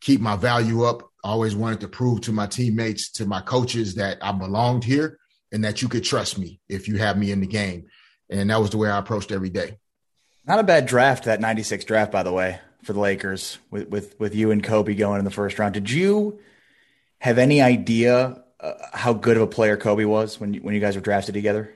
keep 0.00 0.20
my 0.20 0.36
value 0.36 0.84
up. 0.84 1.02
I 1.22 1.28
always 1.28 1.54
wanted 1.54 1.80
to 1.80 1.88
prove 1.88 2.22
to 2.22 2.32
my 2.32 2.46
teammates, 2.46 3.10
to 3.12 3.26
my 3.26 3.40
coaches 3.40 3.96
that 3.96 4.18
I 4.22 4.32
belonged 4.32 4.84
here 4.84 5.18
and 5.52 5.64
that 5.64 5.82
you 5.82 5.88
could 5.88 6.04
trust 6.04 6.38
me 6.38 6.60
if 6.68 6.88
you 6.88 6.96
have 6.98 7.18
me 7.18 7.30
in 7.30 7.40
the 7.40 7.46
game. 7.46 7.86
And 8.30 8.50
that 8.50 8.60
was 8.60 8.70
the 8.70 8.78
way 8.78 8.88
I 8.88 8.98
approached 8.98 9.32
every 9.32 9.50
day. 9.50 9.78
Not 10.46 10.58
a 10.58 10.64
bad 10.64 10.86
draft, 10.86 11.24
that 11.24 11.40
96 11.40 11.84
draft, 11.84 12.10
by 12.10 12.22
the 12.22 12.32
way, 12.32 12.60
for 12.82 12.92
the 12.92 13.00
Lakers 13.00 13.58
with, 13.70 13.88
with, 13.88 14.18
with 14.18 14.34
you 14.34 14.50
and 14.50 14.64
Kobe 14.64 14.94
going 14.94 15.18
in 15.18 15.24
the 15.24 15.30
first 15.30 15.58
round. 15.58 15.74
Did 15.74 15.90
you 15.90 16.38
have 17.18 17.38
any 17.38 17.60
idea 17.60 18.42
uh, 18.58 18.72
how 18.92 19.12
good 19.12 19.36
of 19.36 19.42
a 19.42 19.46
player 19.46 19.76
Kobe 19.76 20.04
was 20.04 20.40
when 20.40 20.54
you, 20.54 20.60
when 20.60 20.74
you 20.74 20.80
guys 20.80 20.94
were 20.94 21.02
drafted 21.02 21.34
together? 21.34 21.74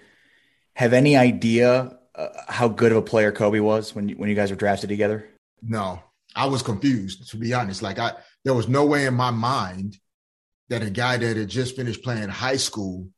have 0.74 0.94
any 0.94 1.18
idea 1.18 1.98
uh, 2.16 2.28
how 2.48 2.68
good 2.68 2.92
of 2.92 2.98
a 2.98 3.02
player 3.02 3.32
Kobe 3.32 3.60
was 3.60 3.94
when 3.94 4.10
you, 4.10 4.16
when 4.16 4.30
you 4.30 4.36
guys 4.36 4.50
were 4.50 4.56
drafted 4.56 4.90
together? 4.90 5.28
No, 5.62 6.02
I 6.36 6.46
was 6.48 6.64
confused, 6.64 7.30
to 7.32 7.38
be 7.38 7.54
honest. 7.54 7.82
Like, 7.82 8.00
I, 8.00 8.14
there 8.46 8.54
was 8.54 8.68
no 8.68 8.86
way 8.86 9.06
in 9.06 9.14
my 9.14 9.32
mind 9.32 9.98
that 10.70 10.84
a 10.84 10.90
guy 10.90 11.18
that 11.18 11.38
had 11.38 11.50
just 11.50 11.76
finished 11.76 12.04
playing 12.04 12.30
high 12.30 12.58
school 12.58 13.10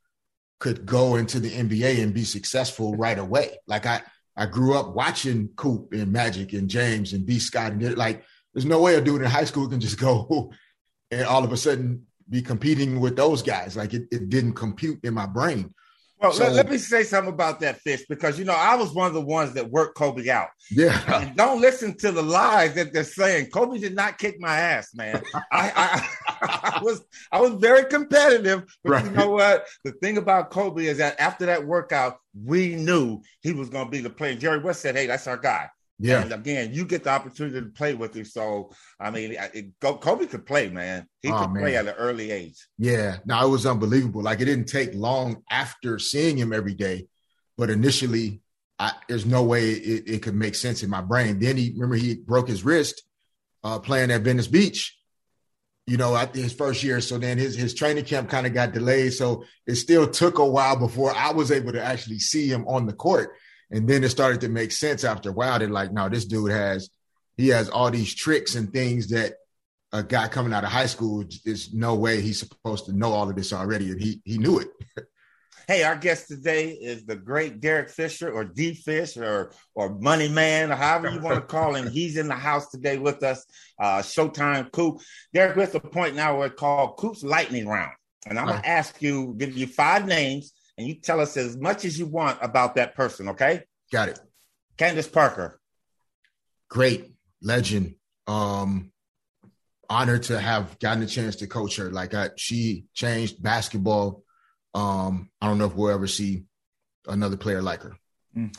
could 0.58 0.86
go 0.86 1.16
into 1.16 1.40
the 1.40 1.50
NBA 1.50 2.02
and 2.02 2.14
be 2.14 2.24
successful 2.24 2.94
right 2.94 3.18
away. 3.18 3.58
Like 3.66 3.84
I, 3.84 4.00
I 4.36 4.46
grew 4.46 4.76
up 4.76 4.94
watching 4.94 5.48
Coop 5.56 5.92
and 5.92 6.12
Magic 6.12 6.52
and 6.52 6.70
James 6.70 7.12
and 7.12 7.26
B 7.26 7.38
Scott 7.38 7.72
and 7.72 7.96
like 7.96 8.24
there's 8.54 8.64
no 8.64 8.80
way 8.80 8.94
a 8.94 9.00
dude 9.00 9.22
in 9.22 9.28
high 9.28 9.44
school 9.44 9.68
can 9.68 9.80
just 9.80 9.98
go 9.98 10.52
and 11.10 11.26
all 11.26 11.44
of 11.44 11.52
a 11.52 11.56
sudden 11.56 12.06
be 12.32 12.42
competing 12.42 12.98
with 12.98 13.14
those 13.14 13.42
guys. 13.42 13.76
Like 13.76 13.92
it, 13.92 14.08
it 14.10 14.30
didn't 14.30 14.54
compute 14.54 14.98
in 15.04 15.14
my 15.14 15.26
brain. 15.26 15.72
Well, 16.18 16.32
so, 16.32 16.44
let, 16.44 16.52
let, 16.52 16.70
me 16.70 16.78
say 16.78 17.02
something 17.02 17.32
about 17.34 17.58
that 17.60 17.80
fish 17.80 18.04
because 18.08 18.38
you 18.38 18.44
know 18.44 18.54
I 18.54 18.76
was 18.76 18.92
one 18.92 19.08
of 19.08 19.12
the 19.12 19.20
ones 19.20 19.54
that 19.54 19.68
worked 19.68 19.96
Kobe 19.96 20.28
out. 20.28 20.48
Yeah. 20.70 21.00
And 21.22 21.36
don't 21.36 21.60
listen 21.60 21.96
to 21.98 22.12
the 22.12 22.22
lies 22.22 22.74
that 22.74 22.92
they're 22.92 23.02
saying. 23.02 23.50
Kobe 23.50 23.78
did 23.78 23.96
not 23.96 24.18
kick 24.18 24.40
my 24.40 24.56
ass, 24.56 24.94
man. 24.94 25.20
I, 25.52 25.72
I, 25.74 26.08
I, 26.40 26.80
was 26.80 27.04
I 27.32 27.40
was 27.40 27.54
very 27.54 27.84
competitive, 27.86 28.64
but 28.84 28.90
right. 28.90 29.04
you 29.04 29.10
know 29.10 29.30
what? 29.30 29.66
The 29.84 29.92
thing 29.92 30.16
about 30.16 30.50
Kobe 30.50 30.86
is 30.86 30.98
that 30.98 31.20
after 31.20 31.44
that 31.46 31.66
workout, 31.66 32.18
we 32.44 32.76
knew 32.76 33.20
he 33.40 33.52
was 33.52 33.68
going 33.68 33.86
to 33.86 33.90
be 33.90 34.00
the 34.00 34.10
player. 34.10 34.36
Jerry 34.36 34.60
West 34.60 34.80
said, 34.80 34.94
"Hey, 34.94 35.06
that's 35.06 35.26
our 35.26 35.36
guy." 35.36 35.68
Yeah. 36.02 36.22
And 36.22 36.32
again, 36.32 36.74
you 36.74 36.84
get 36.84 37.04
the 37.04 37.10
opportunity 37.10 37.60
to 37.60 37.66
play 37.66 37.94
with 37.94 38.16
him. 38.16 38.24
So, 38.24 38.72
I 38.98 39.12
mean, 39.12 39.36
it, 39.38 39.78
Kobe 39.80 40.26
could 40.26 40.44
play, 40.44 40.68
man. 40.68 41.06
He 41.20 41.30
oh, 41.30 41.38
could 41.38 41.54
play 41.54 41.76
at 41.76 41.86
an 41.86 41.94
early 41.94 42.32
age. 42.32 42.66
Yeah. 42.76 43.18
No, 43.24 43.46
it 43.46 43.48
was 43.48 43.66
unbelievable. 43.66 44.20
Like, 44.20 44.40
it 44.40 44.46
didn't 44.46 44.66
take 44.66 44.94
long 44.94 45.44
after 45.48 46.00
seeing 46.00 46.36
him 46.36 46.52
every 46.52 46.74
day, 46.74 47.06
but 47.56 47.70
initially, 47.70 48.40
I, 48.80 48.90
there's 49.08 49.24
no 49.24 49.44
way 49.44 49.70
it, 49.70 50.08
it, 50.08 50.22
could 50.22 50.34
make 50.34 50.56
sense 50.56 50.82
in 50.82 50.90
my 50.90 51.02
brain. 51.02 51.38
Then 51.38 51.56
he, 51.56 51.70
remember, 51.70 51.94
he 51.94 52.16
broke 52.16 52.48
his 52.48 52.64
wrist 52.64 53.00
uh, 53.62 53.78
playing 53.78 54.10
at 54.10 54.22
Venice 54.22 54.48
Beach, 54.48 54.98
you 55.86 55.98
know, 55.98 56.16
at 56.16 56.34
his 56.34 56.52
first 56.52 56.82
year. 56.82 57.00
So 57.00 57.16
then 57.16 57.38
his, 57.38 57.54
his 57.54 57.74
training 57.74 58.06
camp 58.06 58.28
kind 58.28 58.44
of 58.44 58.54
got 58.54 58.72
delayed. 58.72 59.12
So 59.12 59.44
it 59.68 59.76
still 59.76 60.08
took 60.08 60.38
a 60.38 60.44
while 60.44 60.76
before 60.76 61.14
I 61.14 61.30
was 61.30 61.52
able 61.52 61.70
to 61.74 61.84
actually 61.84 62.18
see 62.18 62.48
him 62.48 62.66
on 62.66 62.86
the 62.86 62.92
court. 62.92 63.36
And 63.72 63.88
then 63.88 64.04
it 64.04 64.10
started 64.10 64.42
to 64.42 64.50
make 64.50 64.70
sense 64.70 65.02
after 65.02 65.30
a 65.30 65.32
while. 65.32 65.58
They're 65.58 65.68
like, 65.68 65.92
no, 65.92 66.08
this 66.08 66.26
dude 66.26 66.52
has 66.52 66.90
he 67.36 67.48
has 67.48 67.70
all 67.70 67.90
these 67.90 68.14
tricks 68.14 68.54
and 68.54 68.72
things 68.72 69.08
that 69.08 69.34
a 69.92 70.02
guy 70.02 70.28
coming 70.28 70.52
out 70.52 70.64
of 70.64 70.70
high 70.70 70.86
school 70.86 71.24
is 71.44 71.72
no 71.72 71.94
way 71.94 72.20
he's 72.20 72.38
supposed 72.38 72.86
to 72.86 72.92
know 72.92 73.12
all 73.12 73.28
of 73.28 73.34
this 73.34 73.52
already. 73.52 73.90
And 73.90 74.00
he 74.00 74.20
he 74.24 74.36
knew 74.36 74.58
it. 74.58 74.68
hey, 75.68 75.84
our 75.84 75.96
guest 75.96 76.28
today 76.28 76.70
is 76.70 77.06
the 77.06 77.16
great 77.16 77.60
Derek 77.60 77.88
Fisher 77.88 78.30
or 78.30 78.44
D 78.44 78.74
Fish 78.74 79.16
or 79.16 79.52
or 79.74 79.94
Money 79.98 80.28
Man, 80.28 80.70
or 80.70 80.76
however 80.76 81.10
you 81.10 81.20
want 81.20 81.36
to 81.36 81.46
call 81.46 81.74
him. 81.74 81.90
He's 81.90 82.18
in 82.18 82.28
the 82.28 82.34
house 82.34 82.70
today 82.70 82.98
with 82.98 83.22
us. 83.22 83.44
Uh, 83.78 83.98
Showtime 83.98 84.70
Coop. 84.70 85.00
Derek, 85.32 85.56
we're 85.56 85.62
at 85.62 85.72
the 85.72 85.80
point 85.80 86.14
now 86.14 86.36
where 86.36 86.48
it's 86.48 86.60
called 86.60 86.98
Coop's 86.98 87.22
Lightning 87.22 87.66
Round. 87.66 87.92
And 88.26 88.38
I'm 88.38 88.46
gonna 88.46 88.62
ask 88.64 89.00
you, 89.00 89.34
give 89.38 89.56
you 89.56 89.66
five 89.66 90.06
names 90.06 90.52
and 90.78 90.86
you 90.86 90.94
tell 90.94 91.20
us 91.20 91.36
as 91.36 91.56
much 91.56 91.84
as 91.84 91.98
you 91.98 92.06
want 92.06 92.38
about 92.42 92.76
that 92.76 92.94
person, 92.94 93.28
okay? 93.30 93.64
Got 93.90 94.08
it. 94.08 94.20
Candace 94.76 95.08
Parker. 95.08 95.60
Great 96.68 97.12
legend. 97.42 97.96
Um, 98.26 98.92
honored 99.90 100.22
to 100.24 100.40
have 100.40 100.78
gotten 100.78 101.02
a 101.02 101.06
chance 101.06 101.36
to 101.36 101.46
coach 101.46 101.76
her. 101.76 101.90
Like 101.90 102.14
I, 102.14 102.30
she 102.36 102.86
changed 102.94 103.42
basketball. 103.42 104.24
Um, 104.74 105.30
I 105.40 105.46
don't 105.46 105.58
know 105.58 105.66
if 105.66 105.74
we'll 105.74 105.90
ever 105.90 106.06
see 106.06 106.44
another 107.06 107.36
player 107.36 107.60
like 107.60 107.82
her. 107.82 107.92
Mm. 108.36 108.56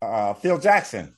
Uh, 0.00 0.34
Phil 0.34 0.58
Jackson. 0.58 1.16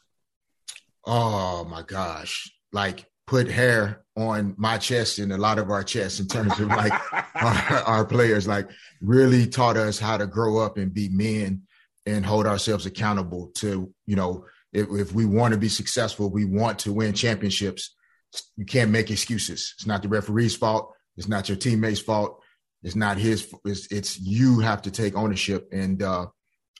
Oh 1.04 1.64
my 1.64 1.82
gosh! 1.82 2.50
Like 2.72 3.06
put 3.26 3.48
hair 3.48 4.02
on 4.16 4.54
my 4.56 4.78
chest 4.78 5.18
and 5.18 5.32
a 5.32 5.36
lot 5.36 5.58
of 5.58 5.70
our 5.70 5.82
chests 5.82 6.20
in 6.20 6.26
terms 6.26 6.58
of 6.58 6.68
like 6.68 6.92
our, 7.42 7.82
our, 7.82 8.04
players 8.04 8.48
like 8.48 8.70
really 9.00 9.46
taught 9.46 9.76
us 9.76 9.98
how 9.98 10.16
to 10.16 10.26
grow 10.26 10.58
up 10.58 10.78
and 10.78 10.94
be 10.94 11.08
men 11.08 11.62
and 12.06 12.24
hold 12.24 12.46
ourselves 12.46 12.86
accountable 12.86 13.48
to 13.48 13.92
you 14.06 14.16
know 14.16 14.44
if, 14.72 14.88
if 14.90 15.12
we 15.12 15.24
want 15.24 15.52
to 15.52 15.58
be 15.58 15.68
successful 15.68 16.30
we 16.30 16.44
want 16.44 16.78
to 16.78 16.92
win 16.92 17.12
championships. 17.12 17.94
You 18.56 18.64
can't 18.64 18.90
make 18.90 19.10
excuses. 19.10 19.74
It's 19.76 19.86
not 19.86 20.02
the 20.02 20.08
referee's 20.08 20.56
fault. 20.56 20.92
It's 21.16 21.28
not 21.28 21.48
your 21.48 21.56
teammates 21.56 22.00
fault. 22.00 22.42
It's 22.82 22.96
not 22.96 23.18
his 23.18 23.52
it's, 23.64 23.90
it's 23.90 24.18
you 24.20 24.60
have 24.60 24.82
to 24.82 24.90
take 24.90 25.16
ownership 25.16 25.68
and 25.72 26.02
uh 26.02 26.26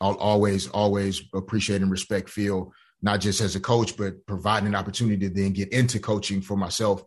i'll 0.00 0.14
always 0.16 0.68
always 0.68 1.22
appreciate 1.34 1.82
and 1.82 1.90
respect 1.90 2.28
phil 2.28 2.72
not 3.02 3.20
just 3.20 3.40
as 3.40 3.56
a 3.56 3.60
coach, 3.60 3.96
but 3.96 4.24
providing 4.26 4.68
an 4.68 4.74
opportunity 4.74 5.28
to 5.28 5.34
then 5.34 5.52
get 5.52 5.72
into 5.72 5.98
coaching 5.98 6.40
for 6.40 6.56
myself, 6.56 7.02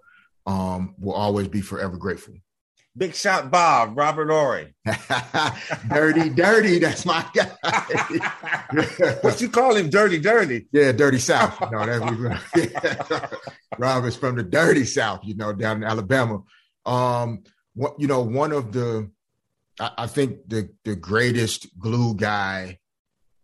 um, 0.46 0.96
will 1.00 1.14
always 1.14 1.48
be 1.48 1.62
forever 1.62 1.98
grateful. 1.98 2.36
Big 2.98 3.16
shot 3.16 3.52
Bob, 3.52 3.98
Robert 3.98 4.30
Horry. 4.30 4.74
dirty, 5.90 6.30
dirty. 6.30 6.80
That's 6.80 7.06
my 7.06 7.26
guy. 7.34 7.50
what 9.22 9.40
you 9.40 9.48
call 9.48 9.76
him? 9.76 9.90
Dirty, 9.90 10.20
dirty. 10.20 10.68
Yeah, 10.72 10.92
dirty 10.92 11.20
South. 11.20 11.56
You 11.62 11.70
know, 11.70 11.86
that 11.86 13.40
Robert's 13.78 14.16
from 14.16 14.36
the 14.36 14.44
dirty 14.44 14.86
South, 14.86 15.22
you 15.24 15.36
know, 15.36 15.54
down 15.54 15.78
in 15.78 15.84
Alabama. 15.84 16.42
Um, 16.86 17.44
what 17.74 17.94
you 18.00 18.08
know, 18.08 18.22
one 18.22 18.52
of 18.52 18.74
the 18.74 19.10
I, 19.80 19.92
I 20.00 20.08
think 20.08 20.50
the 20.50 20.70
the 20.84 20.96
greatest 20.96 21.68
glue 21.80 22.16
guy 22.16 22.80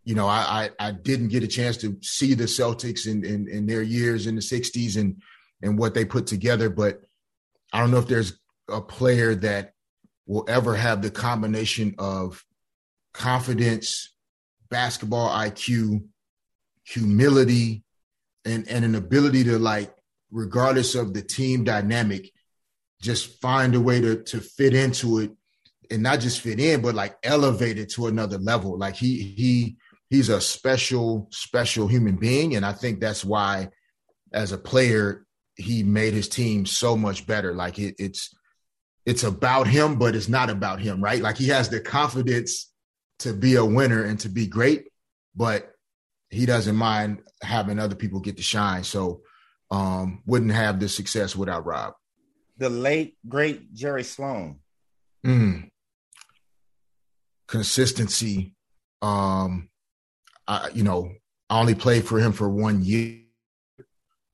you 0.06 0.14
know, 0.14 0.28
I, 0.28 0.70
I, 0.80 0.88
I 0.88 0.92
didn't 0.92 1.30
get 1.30 1.44
a 1.44 1.48
chance 1.48 1.78
to 1.78 1.98
see 2.02 2.36
the 2.36 2.46
Celtics 2.46 3.08
in, 3.08 3.26
in, 3.26 3.50
in 3.50 3.66
their 3.66 3.82
years 3.82 4.28
in 4.28 4.36
the 4.36 4.42
'60s 4.42 4.98
and 4.98 5.22
and 5.62 5.80
what 5.80 5.96
they 5.96 6.06
put 6.06 6.28
together, 6.28 6.70
but 6.70 7.02
I 7.74 7.80
don't 7.80 7.92
know 7.92 7.98
if 7.98 8.08
there's 8.08 8.40
a 8.70 8.82
player 8.82 9.34
that 9.36 9.74
will 10.28 10.46
ever 10.48 10.76
have 10.76 11.02
the 11.02 11.10
combination 11.10 11.96
of 11.98 12.44
confidence, 13.14 14.14
basketball 14.70 15.30
IQ, 15.30 16.06
humility, 16.84 17.84
and 18.46 18.68
and 18.68 18.86
an 18.86 18.94
ability 18.94 19.44
to 19.46 19.58
like, 19.58 19.94
regardless 20.30 20.94
of 20.94 21.14
the 21.14 21.24
team 21.24 21.64
dynamic, 21.64 22.32
just 23.02 23.42
find 23.42 23.74
a 23.74 23.82
way 23.82 24.02
to 24.02 24.22
to 24.24 24.40
fit 24.40 24.76
into 24.76 25.20
it 25.20 25.32
and 25.90 26.04
not 26.04 26.20
just 26.20 26.42
fit 26.42 26.60
in, 26.60 26.82
but 26.82 26.96
like 26.96 27.18
elevate 27.24 27.78
it 27.78 27.90
to 27.92 28.08
another 28.08 28.38
level. 28.38 28.78
Like 28.78 28.96
he 28.96 29.34
he 29.36 29.78
he's 30.10 30.30
a 30.30 30.42
special, 30.42 31.28
special 31.32 31.88
human 31.88 32.16
being. 32.16 32.56
And 32.56 32.66
I 32.66 32.74
think 32.74 33.00
that's 33.00 33.26
why, 33.26 33.70
as 34.34 34.52
a 34.52 34.58
player, 34.58 35.26
he 35.56 35.84
made 35.84 36.14
his 36.14 36.30
team 36.30 36.66
so 36.66 36.98
much 36.98 37.26
better. 37.26 37.54
Like 37.54 37.80
it, 37.80 37.96
it's 37.98 38.36
it's 39.06 39.24
about 39.24 39.68
him, 39.68 39.98
but 39.98 40.16
it's 40.16 40.28
not 40.28 40.50
about 40.50 40.80
him, 40.80 41.02
right? 41.02 41.22
Like 41.22 41.38
he 41.38 41.48
has 41.50 41.70
the 41.70 41.80
confidence 41.80 42.72
to 43.20 43.34
be 43.34 43.56
a 43.56 43.66
winner 43.66 44.04
and 44.04 44.20
to 44.22 44.30
be 44.30 44.48
great, 44.48 44.88
but 45.36 45.72
he 46.30 46.46
doesn't 46.46 46.76
mind 46.76 47.22
having 47.42 47.80
other 47.80 47.96
people 47.96 48.20
get 48.20 48.38
to 48.38 48.44
shine. 48.44 48.84
So 48.84 49.22
um 49.72 50.22
wouldn't 50.26 50.52
have 50.52 50.80
the 50.80 50.90
success 50.90 51.36
without 51.36 51.66
Rob. 51.66 51.94
The 52.58 52.70
late 52.70 53.18
great 53.28 53.74
Jerry 53.74 54.04
Sloan. 54.04 54.60
Mm. 55.26 55.70
Consistency, 57.48 58.56
um, 59.02 59.70
I, 60.48 60.70
you 60.74 60.84
know, 60.84 61.12
I 61.50 61.60
only 61.60 61.76
played 61.76 62.06
for 62.06 62.20
him 62.20 62.32
for 62.32 62.50
one 62.50 62.84
year, 62.84 63.22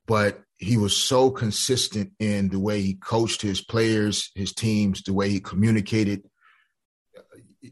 but 0.07 0.41
he 0.57 0.77
was 0.77 0.95
so 0.95 1.31
consistent 1.31 2.11
in 2.19 2.49
the 2.49 2.59
way 2.59 2.81
he 2.81 2.93
coached 2.93 3.41
his 3.41 3.61
players, 3.61 4.31
his 4.35 4.53
teams, 4.53 5.01
the 5.01 5.13
way 5.13 5.29
he 5.29 5.39
communicated. 5.39 6.23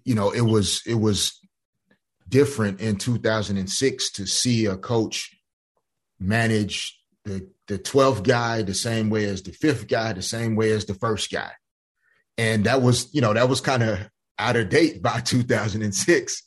You 0.03 0.15
know, 0.15 0.31
it 0.31 0.41
was 0.41 0.81
it 0.85 0.95
was 0.95 1.39
different 2.27 2.79
in 2.81 2.97
2006 2.97 4.11
to 4.11 4.25
see 4.25 4.65
a 4.65 4.77
coach 4.77 5.35
manage 6.19 6.99
the 7.25 7.49
the 7.67 7.77
12th 7.77 8.23
guy 8.23 8.63
the 8.63 8.73
same 8.73 9.09
way 9.09 9.25
as 9.25 9.43
the 9.43 9.51
fifth 9.51 9.87
guy, 9.87 10.11
the 10.13 10.21
same 10.23 10.55
way 10.55 10.71
as 10.71 10.85
the 10.85 10.95
first 10.95 11.31
guy. 11.31 11.51
And 12.37 12.65
that 12.65 12.81
was, 12.81 13.13
you 13.13 13.21
know, 13.21 13.33
that 13.33 13.47
was 13.49 13.61
kind 13.61 13.83
of 13.83 13.99
out 14.39 14.55
of 14.55 14.69
date 14.69 15.01
by 15.01 15.19
2006 15.19 16.43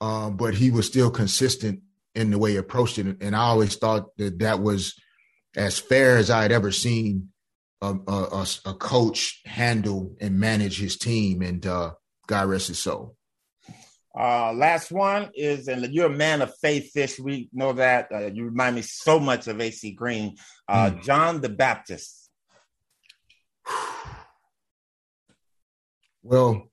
um, 0.00 0.36
but 0.36 0.54
he 0.54 0.70
was 0.70 0.86
still 0.86 1.10
consistent 1.10 1.80
in 2.14 2.30
the 2.30 2.38
way 2.38 2.52
he 2.52 2.56
approached 2.56 2.98
it. 2.98 3.16
And 3.20 3.36
I 3.36 3.40
always 3.40 3.76
thought 3.76 4.16
that 4.16 4.38
that 4.40 4.60
was 4.60 4.94
as 5.56 5.78
fair 5.78 6.16
as 6.16 6.30
I 6.30 6.42
had 6.42 6.52
ever 6.52 6.72
seen 6.72 7.28
a, 7.80 7.94
a, 8.06 8.46
a 8.64 8.74
coach 8.74 9.40
handle 9.44 10.16
and 10.20 10.38
manage 10.38 10.78
his 10.78 10.96
team. 10.96 11.42
And 11.42 11.64
uh, 11.66 11.92
God 12.26 12.48
rest 12.48 12.68
his 12.68 12.78
soul. 12.78 13.16
Uh, 14.18 14.52
last 14.54 14.90
one 14.90 15.30
is, 15.34 15.68
and 15.68 15.92
you're 15.92 16.06
a 16.06 16.16
man 16.16 16.40
of 16.40 16.54
faith, 16.56 16.90
Fish. 16.92 17.18
We 17.18 17.50
know 17.52 17.74
that. 17.74 18.08
Uh, 18.10 18.30
you 18.32 18.46
remind 18.46 18.76
me 18.76 18.82
so 18.82 19.20
much 19.20 19.46
of 19.46 19.60
AC 19.60 19.92
Green. 19.92 20.36
Uh, 20.66 20.90
mm. 20.90 21.02
John 21.02 21.42
the 21.42 21.50
Baptist. 21.50 22.30
Well, 26.22 26.70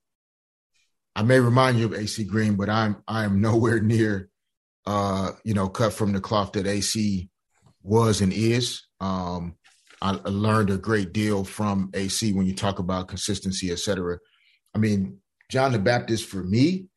I 1.16 1.22
may 1.22 1.38
remind 1.40 1.78
you 1.78 1.86
of 1.86 1.94
AC 1.94 2.24
Green, 2.24 2.56
but 2.56 2.68
I'm 2.68 3.02
I 3.06 3.24
am 3.24 3.40
nowhere 3.40 3.80
near, 3.80 4.28
uh, 4.86 5.32
you 5.44 5.54
know, 5.54 5.68
cut 5.68 5.92
from 5.92 6.12
the 6.12 6.20
cloth 6.20 6.52
that 6.52 6.66
AC 6.66 7.28
was 7.82 8.20
and 8.20 8.32
is. 8.32 8.82
Um, 9.00 9.56
I 10.02 10.12
learned 10.24 10.70
a 10.70 10.76
great 10.76 11.12
deal 11.12 11.44
from 11.44 11.90
AC 11.94 12.32
when 12.32 12.46
you 12.46 12.54
talk 12.54 12.78
about 12.78 13.08
consistency, 13.08 13.70
et 13.70 13.78
cetera. 13.78 14.18
I 14.74 14.78
mean, 14.78 15.18
John 15.50 15.72
the 15.72 15.78
Baptist 15.78 16.26
for 16.26 16.42
me 16.42 16.88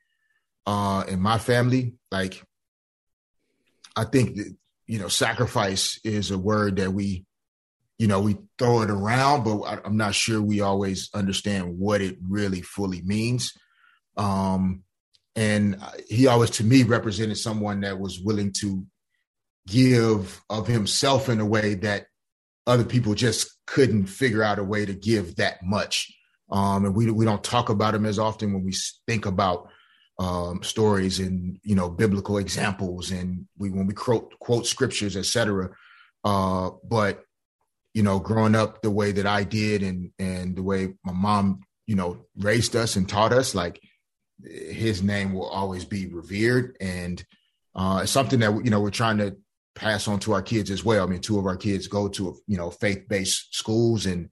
uh, 0.66 1.06
and 1.08 1.22
my 1.22 1.38
family, 1.38 1.96
like, 2.12 2.44
I 3.96 4.04
think 4.04 4.36
that, 4.36 4.56
you 4.88 5.00
know, 5.00 5.08
sacrifice 5.08 6.00
is 6.04 6.32
a 6.32 6.38
word 6.38 6.78
that 6.78 6.92
we, 6.92 7.26
you 7.98 8.08
know, 8.08 8.20
we 8.20 8.38
throw 8.60 8.82
it 8.82 8.90
around, 8.90 9.44
but 9.44 9.82
I'm 9.86 9.98
not 9.98 10.14
sure 10.14 10.42
we 10.42 10.60
always 10.60 11.10
understand 11.14 11.78
what 11.80 12.02
it 12.02 12.18
really 12.22 12.62
fully 12.62 13.02
means. 13.04 13.54
Um, 14.18 14.84
and 15.36 15.80
he 16.10 16.28
always, 16.28 16.50
to 16.52 16.64
me, 16.64 16.84
represented 16.84 17.38
someone 17.38 17.82
that 17.82 18.00
was 18.00 18.20
willing 18.20 18.52
to 18.62 18.86
give 19.68 20.42
of 20.50 20.68
himself 20.68 21.30
in 21.30 21.40
a 21.40 21.46
way 21.46 21.76
that 21.76 22.08
other 22.66 22.84
people 22.84 23.14
just 23.14 23.56
couldn't 23.68 24.08
figure 24.08 24.42
out 24.42 24.60
a 24.60 24.64
way 24.64 24.86
to 24.86 24.94
give 24.94 25.36
that 25.36 25.64
much. 25.64 26.12
Um, 26.50 26.86
and 26.86 26.96
we 26.96 27.12
we 27.12 27.26
don't 27.26 27.44
talk 27.44 27.70
about 27.70 27.94
him 27.94 28.06
as 28.06 28.18
often 28.18 28.54
when 28.54 28.64
we 28.64 28.74
think 29.06 29.26
about 29.26 29.70
um, 30.20 30.64
stories 30.64 31.20
and 31.20 31.60
you 31.64 31.76
know 31.76 31.90
biblical 31.90 32.38
examples 32.38 33.12
and 33.12 33.46
we 33.58 33.70
when 33.70 33.86
we 33.86 33.94
quote 33.94 34.38
quote 34.40 34.66
scriptures, 34.66 35.16
etc. 35.16 35.70
Uh, 36.24 36.72
but 36.84 37.24
you 37.94 38.04
know, 38.04 38.20
growing 38.20 38.56
up 38.56 38.82
the 38.82 38.92
way 38.92 39.12
that 39.12 39.26
I 39.26 39.44
did 39.44 39.84
and 39.84 40.12
and 40.18 40.56
the 40.56 40.64
way 40.64 40.94
my 41.04 41.14
mom 41.14 41.62
you 41.86 41.96
know 41.96 42.26
raised 42.38 42.76
us 42.76 42.96
and 42.96 43.08
taught 43.08 43.34
us, 43.34 43.54
like 43.54 43.82
his 44.44 45.02
name 45.02 45.34
will 45.34 45.48
always 45.48 45.86
be 45.86 46.08
revered 46.08 46.78
and 46.80 47.24
uh, 47.78 48.02
it's 48.04 48.12
something 48.12 48.40
that 48.40 48.54
you 48.66 48.72
know 48.72 48.82
we're 48.82 48.90
trying 48.90 49.20
to 49.20 49.38
pass 49.76 50.08
on 50.08 50.20
to 50.20 50.34
our 50.34 50.42
kids 50.42 50.72
as 50.72 50.84
well. 50.84 51.04
I 51.04 51.08
mean, 51.08 51.22
two 51.22 51.38
of 51.38 51.46
our 51.46 51.56
kids 51.56 51.88
go 51.88 52.08
to 52.10 52.36
you 52.48 52.58
know 52.58 52.72
faith 52.72 53.08
based 53.08 53.56
schools 53.56 54.08
and 54.08 54.30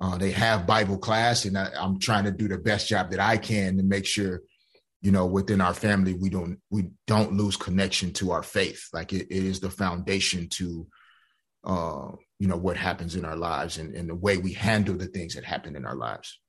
uh, 0.00 0.16
they 0.16 0.30
have 0.30 0.66
Bible 0.66 0.96
class, 0.96 1.44
and 1.44 1.58
I, 1.58 1.70
I'm 1.78 1.98
trying 1.98 2.24
to 2.24 2.30
do 2.30 2.48
the 2.48 2.58
best 2.58 2.88
job 2.88 3.10
that 3.10 3.20
I 3.20 3.36
can 3.36 3.76
to 3.76 3.82
make 3.82 4.06
sure 4.06 4.40
you 5.02 5.12
know 5.12 5.26
within 5.26 5.60
our 5.60 5.74
family 5.74 6.14
we 6.14 6.30
don't 6.30 6.58
we 6.70 6.90
don't 7.06 7.34
lose 7.34 7.56
connection 7.56 8.12
to 8.14 8.30
our 8.32 8.42
faith. 8.42 8.88
Like 8.94 9.12
it, 9.12 9.26
it 9.30 9.44
is 9.44 9.60
the 9.60 9.70
foundation 9.70 10.48
to 10.52 10.86
uh, 11.64 12.12
you 12.38 12.48
know 12.48 12.56
what 12.56 12.78
happens 12.78 13.16
in 13.16 13.26
our 13.26 13.36
lives 13.36 13.76
and, 13.76 13.94
and 13.94 14.08
the 14.08 14.14
way 14.14 14.38
we 14.38 14.54
handle 14.54 14.96
the 14.96 15.08
things 15.08 15.34
that 15.34 15.44
happen 15.44 15.76
in 15.76 15.84
our 15.84 15.96
lives. 15.96 16.40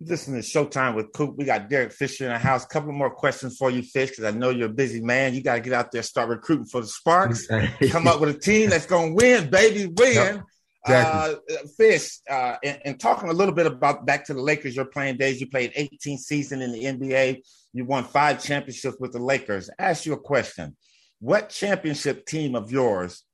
Listen 0.00 0.34
to 0.34 0.40
Showtime 0.40 0.94
with 0.94 1.12
Coop. 1.12 1.36
We 1.36 1.44
got 1.44 1.68
Derek 1.68 1.92
Fisher 1.92 2.26
in 2.26 2.32
the 2.32 2.38
house. 2.38 2.64
A 2.64 2.68
couple 2.68 2.92
more 2.92 3.10
questions 3.10 3.56
for 3.56 3.68
you, 3.68 3.82
Fish, 3.82 4.10
because 4.10 4.24
I 4.24 4.30
know 4.30 4.50
you're 4.50 4.68
a 4.68 4.72
busy 4.72 5.00
man. 5.00 5.34
You 5.34 5.42
got 5.42 5.56
to 5.56 5.60
get 5.60 5.72
out 5.72 5.90
there, 5.90 6.04
start 6.04 6.28
recruiting 6.28 6.66
for 6.66 6.80
the 6.80 6.86
Sparks, 6.86 7.48
come 7.90 8.06
up 8.06 8.20
with 8.20 8.36
a 8.36 8.38
team 8.38 8.70
that's 8.70 8.86
going 8.86 9.10
to 9.10 9.14
win, 9.16 9.50
baby, 9.50 9.86
win. 9.86 10.14
Yep. 10.14 10.42
Exactly. 10.86 11.56
Uh, 11.56 11.58
Fish, 11.76 12.18
uh, 12.30 12.56
and, 12.62 12.80
and, 12.84 13.00
talking 13.00 13.28
a 13.28 13.32
little 13.32 13.52
bit 13.52 13.66
about 13.66 14.06
back 14.06 14.24
to 14.26 14.34
the 14.34 14.40
Lakers, 14.40 14.76
your 14.76 14.84
playing 14.84 15.16
days. 15.16 15.40
You 15.40 15.48
played 15.48 15.72
18 15.74 16.16
season 16.18 16.62
in 16.62 16.72
the 16.72 16.84
NBA. 16.84 17.42
You 17.72 17.84
won 17.84 18.04
five 18.04 18.42
championships 18.42 18.96
with 18.98 19.12
the 19.12 19.18
Lakers. 19.18 19.68
Ask 19.78 20.06
you 20.06 20.12
a 20.12 20.20
question: 20.20 20.76
What 21.18 21.50
championship 21.50 22.24
team 22.24 22.54
of 22.54 22.70
yours 22.70 23.24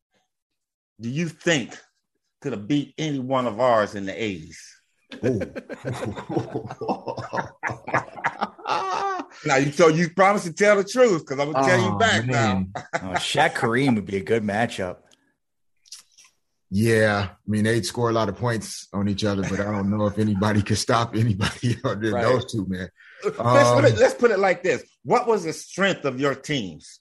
do 1.01 1.09
you 1.09 1.29
think 1.29 1.77
could 2.41 2.53
have 2.53 2.67
beat 2.67 2.95
any 2.99 3.19
one 3.19 3.47
of 3.47 3.61
ours 3.61 3.95
in 3.95 4.07
the 4.07 4.13
80s? 4.13 4.57
now 9.47 9.57
you 9.57 9.73
so 9.73 9.89
you 9.89 10.11
promised 10.11 10.47
to 10.47 10.53
tell 10.53 10.77
the 10.77 10.85
truth 10.85 11.27
because 11.27 11.39
I'm 11.39 11.53
gonna 11.53 11.65
oh, 11.65 11.69
tell 11.69 11.81
you 11.81 11.99
back 11.99 12.27
man. 12.27 12.73
now. 12.75 12.83
oh, 12.95 13.15
Shaq 13.15 13.55
Kareem 13.55 13.95
would 13.97 14.07
be 14.07 14.17
a 14.17 14.23
good 14.23 14.43
matchup. 14.43 14.99
Yeah, 16.71 17.29
I 17.31 17.37
mean 17.47 17.65
they'd 17.65 17.87
score 17.87 18.11
a 18.11 18.13
lot 18.13 18.29
of 18.29 18.37
points 18.37 18.89
on 18.93 19.09
each 19.09 19.25
other, 19.25 19.43
but 19.43 19.61
I 19.61 19.65
don't 19.65 19.91
know 19.91 20.07
if 20.07 20.19
anybody 20.19 20.63
could 20.63 20.79
stop 20.79 21.15
anybody 21.15 21.77
other 21.85 22.13
right. 22.13 22.23
those 22.23 22.51
two, 22.51 22.67
man. 22.67 22.89
Um, 23.39 23.55
let's, 23.55 23.71
put 23.71 23.85
it, 23.85 23.93
um, 23.93 24.01
let's, 24.01 24.15
put 24.15 24.31
it, 24.31 24.39
like 24.39 24.63
this: 24.63 24.83
What 25.05 25.27
was 25.27 25.45
the 25.45 25.53
strength 25.53 26.05
of 26.05 26.21
your 26.21 26.35
teams 26.35 27.01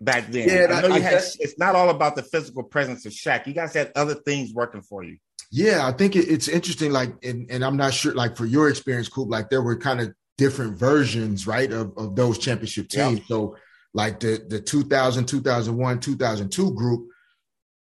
back 0.00 0.28
then? 0.28 0.48
Yeah, 0.48 0.76
I 0.76 0.80
know 0.80 0.88
you 0.88 0.94
I 0.94 0.98
had. 1.00 1.12
Guess, 1.12 1.36
it's 1.40 1.58
not 1.58 1.74
all 1.74 1.90
about 1.90 2.16
the 2.16 2.22
physical 2.22 2.62
presence 2.62 3.06
of 3.06 3.12
Shaq. 3.12 3.46
You 3.46 3.54
guys 3.54 3.74
had 3.74 3.92
other 3.94 4.14
things 4.14 4.52
working 4.52 4.82
for 4.82 5.02
you. 5.02 5.18
Yeah, 5.50 5.86
I 5.86 5.92
think 5.92 6.16
it, 6.16 6.28
it's 6.28 6.48
interesting. 6.48 6.92
Like, 6.92 7.12
and, 7.22 7.50
and 7.50 7.64
I'm 7.64 7.76
not 7.76 7.94
sure, 7.94 8.14
like 8.14 8.36
for 8.36 8.44
your 8.44 8.68
experience, 8.68 9.08
Coop, 9.08 9.30
like 9.30 9.50
there 9.50 9.62
were 9.62 9.76
kind 9.76 10.00
of 10.00 10.12
different 10.36 10.78
versions, 10.78 11.46
right, 11.46 11.70
of, 11.70 11.96
of 11.96 12.16
those 12.16 12.38
championship 12.38 12.88
teams. 12.88 13.18
Yep. 13.20 13.28
So, 13.28 13.56
like 13.92 14.18
the 14.18 14.44
the 14.48 14.60
2000, 14.60 15.26
2001, 15.26 16.00
2002 16.00 16.74
group, 16.74 17.08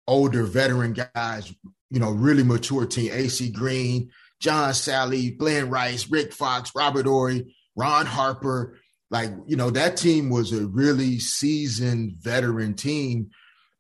older 0.06 0.44
veteran 0.44 0.94
guys, 0.94 1.52
you 1.90 1.98
know, 1.98 2.10
really 2.12 2.44
mature 2.44 2.86
team. 2.86 3.10
AC 3.12 3.50
Green, 3.50 4.10
John 4.40 4.70
Salley, 4.70 5.36
Glen 5.36 5.70
Rice, 5.70 6.08
Rick 6.10 6.32
Fox, 6.32 6.72
Robert 6.74 7.06
Horry, 7.06 7.54
Ron 7.76 8.06
Harper. 8.06 8.78
Like, 9.10 9.30
you 9.46 9.56
know, 9.56 9.70
that 9.70 9.96
team 9.96 10.28
was 10.28 10.52
a 10.52 10.66
really 10.66 11.18
seasoned 11.18 12.16
veteran 12.20 12.74
team 12.74 13.30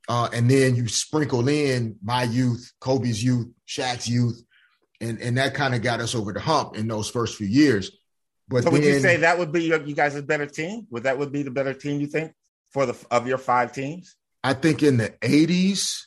uh, 0.08 0.28
and 0.32 0.50
then 0.50 0.74
you 0.74 0.88
sprinkle 0.88 1.46
in 1.48 1.96
my 2.02 2.22
youth, 2.22 2.72
Kobe's 2.80 3.22
youth, 3.22 3.48
Shaq's 3.66 4.08
youth, 4.08 4.42
and 5.00 5.20
and 5.20 5.36
that 5.36 5.54
kind 5.54 5.74
of 5.74 5.82
got 5.82 6.00
us 6.00 6.14
over 6.14 6.32
the 6.32 6.40
hump 6.40 6.76
in 6.76 6.88
those 6.88 7.10
first 7.10 7.36
few 7.36 7.46
years. 7.46 7.90
But 8.48 8.64
so 8.64 8.70
then, 8.70 8.80
would 8.80 8.84
you 8.84 9.00
say 9.00 9.18
that 9.18 9.38
would 9.38 9.52
be 9.52 9.64
your, 9.64 9.82
you 9.82 9.94
guys 9.94 10.16
a 10.16 10.22
better 10.22 10.46
team? 10.46 10.86
Would 10.90 11.02
that 11.02 11.18
would 11.18 11.30
be 11.30 11.42
the 11.42 11.50
better 11.50 11.74
team 11.74 12.00
you 12.00 12.06
think 12.06 12.32
for 12.70 12.86
the 12.86 12.96
of 13.10 13.26
your 13.26 13.36
five 13.36 13.74
teams? 13.74 14.16
I 14.42 14.54
think 14.54 14.82
in 14.82 14.96
the 14.96 15.10
'80s, 15.20 16.04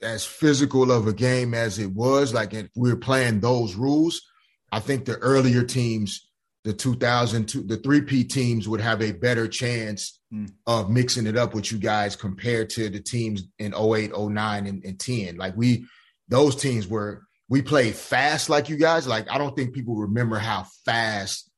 as 0.00 0.24
physical 0.24 0.92
of 0.92 1.08
a 1.08 1.12
game 1.12 1.54
as 1.54 1.80
it 1.80 1.90
was, 1.90 2.32
like 2.32 2.54
if 2.54 2.68
we 2.76 2.90
were 2.90 2.96
playing 2.96 3.40
those 3.40 3.74
rules, 3.74 4.22
I 4.70 4.78
think 4.78 5.06
the 5.06 5.16
earlier 5.16 5.64
teams 5.64 6.30
the 6.64 6.72
2002 6.72 7.62
the 7.62 7.76
three-peat 7.76 8.30
teams 8.30 8.68
would 8.68 8.80
have 8.80 9.02
a 9.02 9.12
better 9.12 9.48
chance 9.48 10.20
mm. 10.32 10.48
of 10.66 10.90
mixing 10.90 11.26
it 11.26 11.36
up 11.36 11.54
with 11.54 11.72
you 11.72 11.78
guys 11.78 12.14
compared 12.14 12.70
to 12.70 12.88
the 12.88 13.00
teams 13.00 13.44
in 13.58 13.74
08, 13.74 14.16
09 14.16 14.66
and, 14.66 14.84
and 14.84 14.98
10. 14.98 15.36
Like 15.36 15.56
we 15.56 15.86
those 16.28 16.56
teams 16.56 16.86
were 16.86 17.22
we 17.48 17.62
played 17.62 17.94
fast 17.94 18.48
like 18.48 18.68
you 18.68 18.76
guys. 18.76 19.06
Like 19.06 19.30
I 19.30 19.38
don't 19.38 19.56
think 19.56 19.74
people 19.74 19.96
remember 19.96 20.38
how 20.38 20.66
fast 20.84 21.50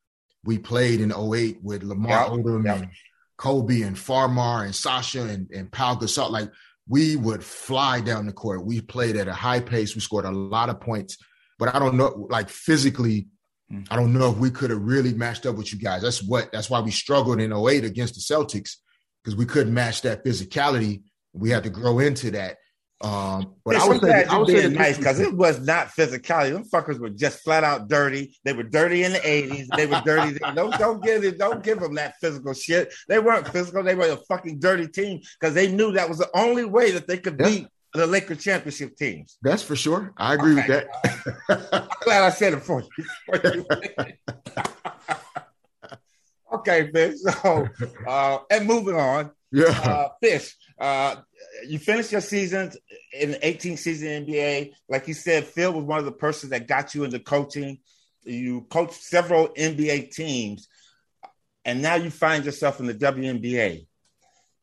we 0.42 0.58
played 0.58 1.00
in 1.00 1.12
08 1.12 1.58
with 1.62 1.82
Lamar 1.82 2.28
Odom 2.28 2.70
and 2.70 2.90
Kobe 3.36 3.82
and 3.82 3.96
Farmar 3.96 4.64
and 4.64 4.74
Sasha 4.74 5.22
and, 5.22 5.50
and 5.50 5.70
Pau 5.70 5.94
Gasol. 5.94 6.30
Like 6.30 6.50
we 6.88 7.16
would 7.16 7.44
fly 7.44 8.00
down 8.00 8.26
the 8.26 8.32
court. 8.32 8.64
We 8.64 8.80
played 8.80 9.16
at 9.16 9.28
a 9.28 9.32
high 9.32 9.60
pace. 9.60 9.94
We 9.94 10.00
scored 10.00 10.24
a 10.24 10.30
lot 10.30 10.68
of 10.68 10.80
points. 10.80 11.16
But 11.58 11.74
I 11.74 11.78
don't 11.78 11.96
know, 11.96 12.26
like 12.30 12.48
physically, 12.48 13.28
Mm. 13.72 13.86
I 13.90 13.96
don't 13.96 14.12
know 14.12 14.30
if 14.30 14.36
we 14.36 14.50
could 14.50 14.70
have 14.70 14.82
really 14.82 15.14
matched 15.14 15.46
up 15.46 15.56
with 15.56 15.72
you 15.72 15.78
guys. 15.78 16.02
That's 16.02 16.22
what 16.22 16.52
that's 16.52 16.70
why 16.70 16.80
we 16.80 16.90
struggled 16.90 17.40
in 17.40 17.52
08 17.52 17.84
against 17.84 18.14
the 18.14 18.20
Celtics 18.20 18.76
because 19.22 19.36
we 19.36 19.46
couldn't 19.46 19.72
match 19.72 20.02
that 20.02 20.24
physicality. 20.24 21.02
We 21.32 21.50
had 21.50 21.64
to 21.64 21.70
grow 21.70 21.98
into 21.98 22.30
that. 22.32 22.58
Um, 23.00 23.54
but 23.64 23.76
I 23.76 23.86
was 23.86 23.98
glad 23.98 24.28
I 24.28 24.38
was 24.38 24.50
being 24.50 24.72
nice 24.72 24.96
because 24.96 25.20
it 25.20 25.34
was 25.34 25.60
not 25.60 25.88
physicality. 25.88 26.52
Them 26.52 26.64
fuckers 26.64 26.98
were 26.98 27.10
just 27.10 27.40
flat 27.40 27.62
out 27.62 27.88
dirty. 27.88 28.38
They 28.44 28.52
were 28.52 28.62
dirty 28.62 29.04
in 29.04 29.12
the 29.12 29.18
80s. 29.18 29.66
They 29.76 29.86
were 29.86 30.00
dirty. 30.04 30.38
don't 30.54 30.78
don't 30.78 31.02
give 31.02 31.24
it, 31.24 31.36
don't 31.36 31.62
give 31.62 31.80
them 31.80 31.94
that 31.96 32.14
physical 32.20 32.54
shit. 32.54 32.94
They 33.08 33.18
weren't 33.18 33.48
physical. 33.48 33.82
They 33.82 33.94
were 33.94 34.12
a 34.12 34.16
fucking 34.28 34.60
dirty 34.60 34.88
team 34.88 35.20
because 35.38 35.54
they 35.54 35.70
knew 35.70 35.92
that 35.92 36.08
was 36.08 36.18
the 36.18 36.30
only 36.34 36.64
way 36.64 36.92
that 36.92 37.06
they 37.06 37.18
could 37.18 37.38
yeah. 37.38 37.48
beat 37.48 37.66
the 37.94 38.06
Laker 38.06 38.34
championship 38.34 38.96
teams. 38.96 39.38
That's 39.40 39.62
for 39.62 39.76
sure. 39.76 40.12
I 40.16 40.34
agree 40.34 40.58
okay. 40.58 40.66
with 40.68 40.84
that. 41.48 41.68
I'm 41.72 41.88
glad 42.02 42.22
I 42.24 42.30
said 42.30 42.54
it 42.54 42.62
for 42.62 42.82
you. 43.32 43.66
okay, 46.54 46.90
Fish. 46.90 47.20
So, 47.20 47.68
uh, 48.06 48.38
and 48.50 48.66
moving 48.66 48.96
on. 48.96 49.30
Yeah. 49.52 49.66
Uh, 49.66 50.08
Fish, 50.20 50.56
uh, 50.80 51.16
you 51.64 51.78
finished 51.78 52.10
your 52.10 52.20
season 52.20 52.72
in 53.12 53.32
the 53.32 53.46
18 53.46 53.76
season 53.76 54.26
NBA. 54.26 54.72
Like 54.88 55.06
you 55.06 55.14
said, 55.14 55.44
Phil 55.44 55.72
was 55.72 55.84
one 55.84 56.00
of 56.00 56.04
the 56.04 56.12
persons 56.12 56.50
that 56.50 56.66
got 56.66 56.96
you 56.96 57.04
into 57.04 57.20
coaching. 57.20 57.78
You 58.24 58.62
coached 58.62 58.94
several 58.94 59.48
NBA 59.50 60.10
teams, 60.10 60.66
and 61.64 61.80
now 61.80 61.94
you 61.94 62.10
find 62.10 62.44
yourself 62.44 62.80
in 62.80 62.86
the 62.86 62.94
WNBA. 62.94 63.86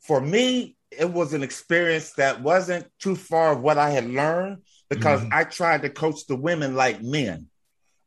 For 0.01 0.19
me, 0.19 0.75
it 0.91 1.09
was 1.09 1.33
an 1.33 1.43
experience 1.43 2.13
that 2.13 2.41
wasn't 2.41 2.85
too 2.99 3.15
far 3.15 3.53
of 3.53 3.61
what 3.61 3.77
I 3.77 3.91
had 3.91 4.09
learned 4.09 4.63
because 4.89 5.21
mm-hmm. 5.21 5.33
I 5.33 5.45
tried 5.45 5.83
to 5.83 5.89
coach 5.89 6.27
the 6.27 6.35
women 6.35 6.75
like 6.75 7.01
men. 7.01 7.47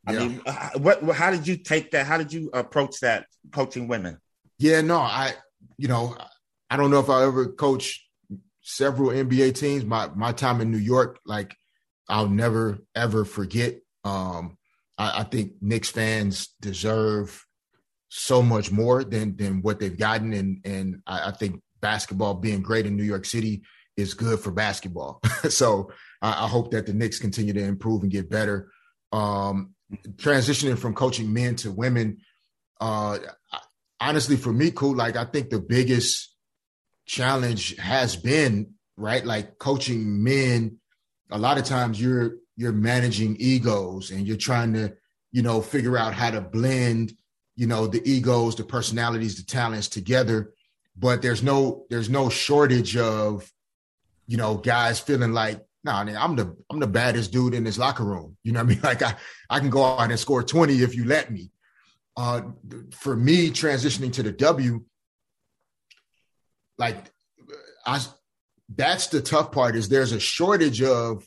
I 0.07 0.13
yeah. 0.13 0.19
mean, 0.19 0.43
what? 0.77 1.03
How 1.15 1.31
did 1.31 1.47
you 1.47 1.57
take 1.57 1.93
that? 1.93 2.07
How 2.07 2.19
did 2.19 2.33
you 2.33 2.51
approach 2.53 3.01
that 3.01 3.27
coaching 3.53 3.89
women? 3.89 4.19
Yeah, 4.59 4.83
no, 4.83 4.99
I, 4.99 5.33
you 5.79 5.89
know, 5.89 6.17
I 6.69 6.77
don't 6.77 6.91
know 6.91 7.01
if 7.01 7.09
I 7.09 7.25
ever 7.25 7.47
coach 7.49 8.07
several 8.61 9.11
NBA 9.11 9.55
teams. 9.55 9.85
My 9.85 10.09
my 10.15 10.33
time 10.33 10.61
in 10.61 10.71
New 10.71 10.79
York, 10.79 11.21
like, 11.25 11.55
I'll 12.09 12.29
never 12.29 12.79
ever 12.95 13.25
forget. 13.25 13.81
Um, 14.05 14.59
I, 14.99 15.21
I 15.21 15.23
think 15.25 15.55
Knicks 15.63 15.91
fans 15.91 16.49
deserve 16.61 17.47
so 18.11 18.43
much 18.43 18.71
more 18.71 19.05
than 19.05 19.37
than 19.37 19.63
what 19.63 19.81
they've 19.81 19.99
gotten, 19.99 20.35
and 20.35 20.61
and 20.67 21.03
I, 21.07 21.29
I 21.29 21.33
think 21.33 21.63
basketball 21.85 22.33
being 22.33 22.63
great 22.63 22.87
in 22.87 22.97
New 22.97 23.05
York 23.05 23.27
City 23.27 23.61
is 23.95 24.15
good 24.15 24.41
for 24.41 24.51
basketball. 24.51 25.21
so 25.51 25.91
I, 26.23 26.45
I, 26.45 26.49
hope 26.49 26.71
that 26.71 26.87
the 26.87 26.95
Knicks 26.95 27.19
continue 27.19 27.53
to 27.53 27.63
improve 27.63 28.03
and 28.03 28.11
get 28.11 28.31
better. 28.31 28.71
Um, 29.13 29.75
transitioning 30.17 30.79
from 30.79 30.95
coaching 30.95 31.31
men 31.31 31.57
to 31.57 31.71
women, 31.71 32.17
uh, 32.81 33.19
honestly, 34.01 34.37
for 34.37 34.51
me, 34.51 34.71
cool. 34.71 34.97
Like 34.97 35.17
I 35.17 35.27
think 35.27 35.51
the 35.51 35.61
biggest 35.61 36.35
challenge 37.05 37.77
has 37.77 38.17
been 38.17 38.73
right, 38.97 39.25
like 39.25 39.59
coaching 39.59 40.25
men. 40.25 40.79
A 41.31 41.39
lot 41.39 41.59
of 41.59 41.65
times 41.65 42.01
you're 42.01 42.37
you're 42.57 42.73
managing 42.73 43.37
egos 43.39 44.11
and 44.11 44.27
you're 44.27 44.39
trying 44.39 44.73
to 44.73 44.95
you 45.33 45.43
know 45.43 45.61
figure 45.61 45.99
out 45.99 46.15
how 46.15 46.31
to 46.31 46.41
blend 46.41 47.13
you 47.57 47.67
know 47.67 47.87
the 47.87 48.01
egos, 48.11 48.57
the 48.57 48.65
personalities, 48.65 49.37
the 49.37 49.45
talents 49.45 49.89
together. 49.89 50.55
But 50.97 51.23
there's 51.23 51.43
no 51.43 51.87
there's 51.91 52.09
no 52.09 52.29
shortage 52.29 52.97
of 52.97 53.51
you 54.27 54.37
know 54.37 54.57
guys 54.57 55.01
feeling 55.01 55.33
like 55.33 55.61
nah, 55.85 56.01
I'm 56.01 56.35
the 56.35 56.57
I'm 56.71 56.81
the 56.81 56.87
baddest 56.87 57.33
dude 57.33 57.55
in 57.55 57.65
this 57.65 57.79
locker 57.79 58.05
room. 58.05 58.37
You 58.43 58.53
know 58.53 58.61
what 58.61 58.67
I 58.67 58.75
mean? 58.75 58.81
Like 58.83 59.03
I 59.03 59.15
I 59.49 59.61
can 59.61 59.71
go 59.71 59.85
out 59.85 60.11
and 60.11 60.19
score 60.19 60.43
20 60.43 60.83
if 60.83 60.97
you 60.97 61.05
let 61.05 61.31
me. 61.31 61.51
Uh, 62.17 62.43
for 62.93 63.17
me, 63.17 63.51
transitioning 63.51 64.13
to 64.13 64.23
the 64.23 64.31
W, 64.31 64.85
like 66.79 66.97
I, 67.85 68.01
that's 68.75 69.09
the 69.09 69.21
tough 69.21 69.51
part. 69.51 69.75
Is 69.75 69.89
there's 69.89 70.13
a 70.13 70.21
shortage 70.21 70.81
of 70.81 71.27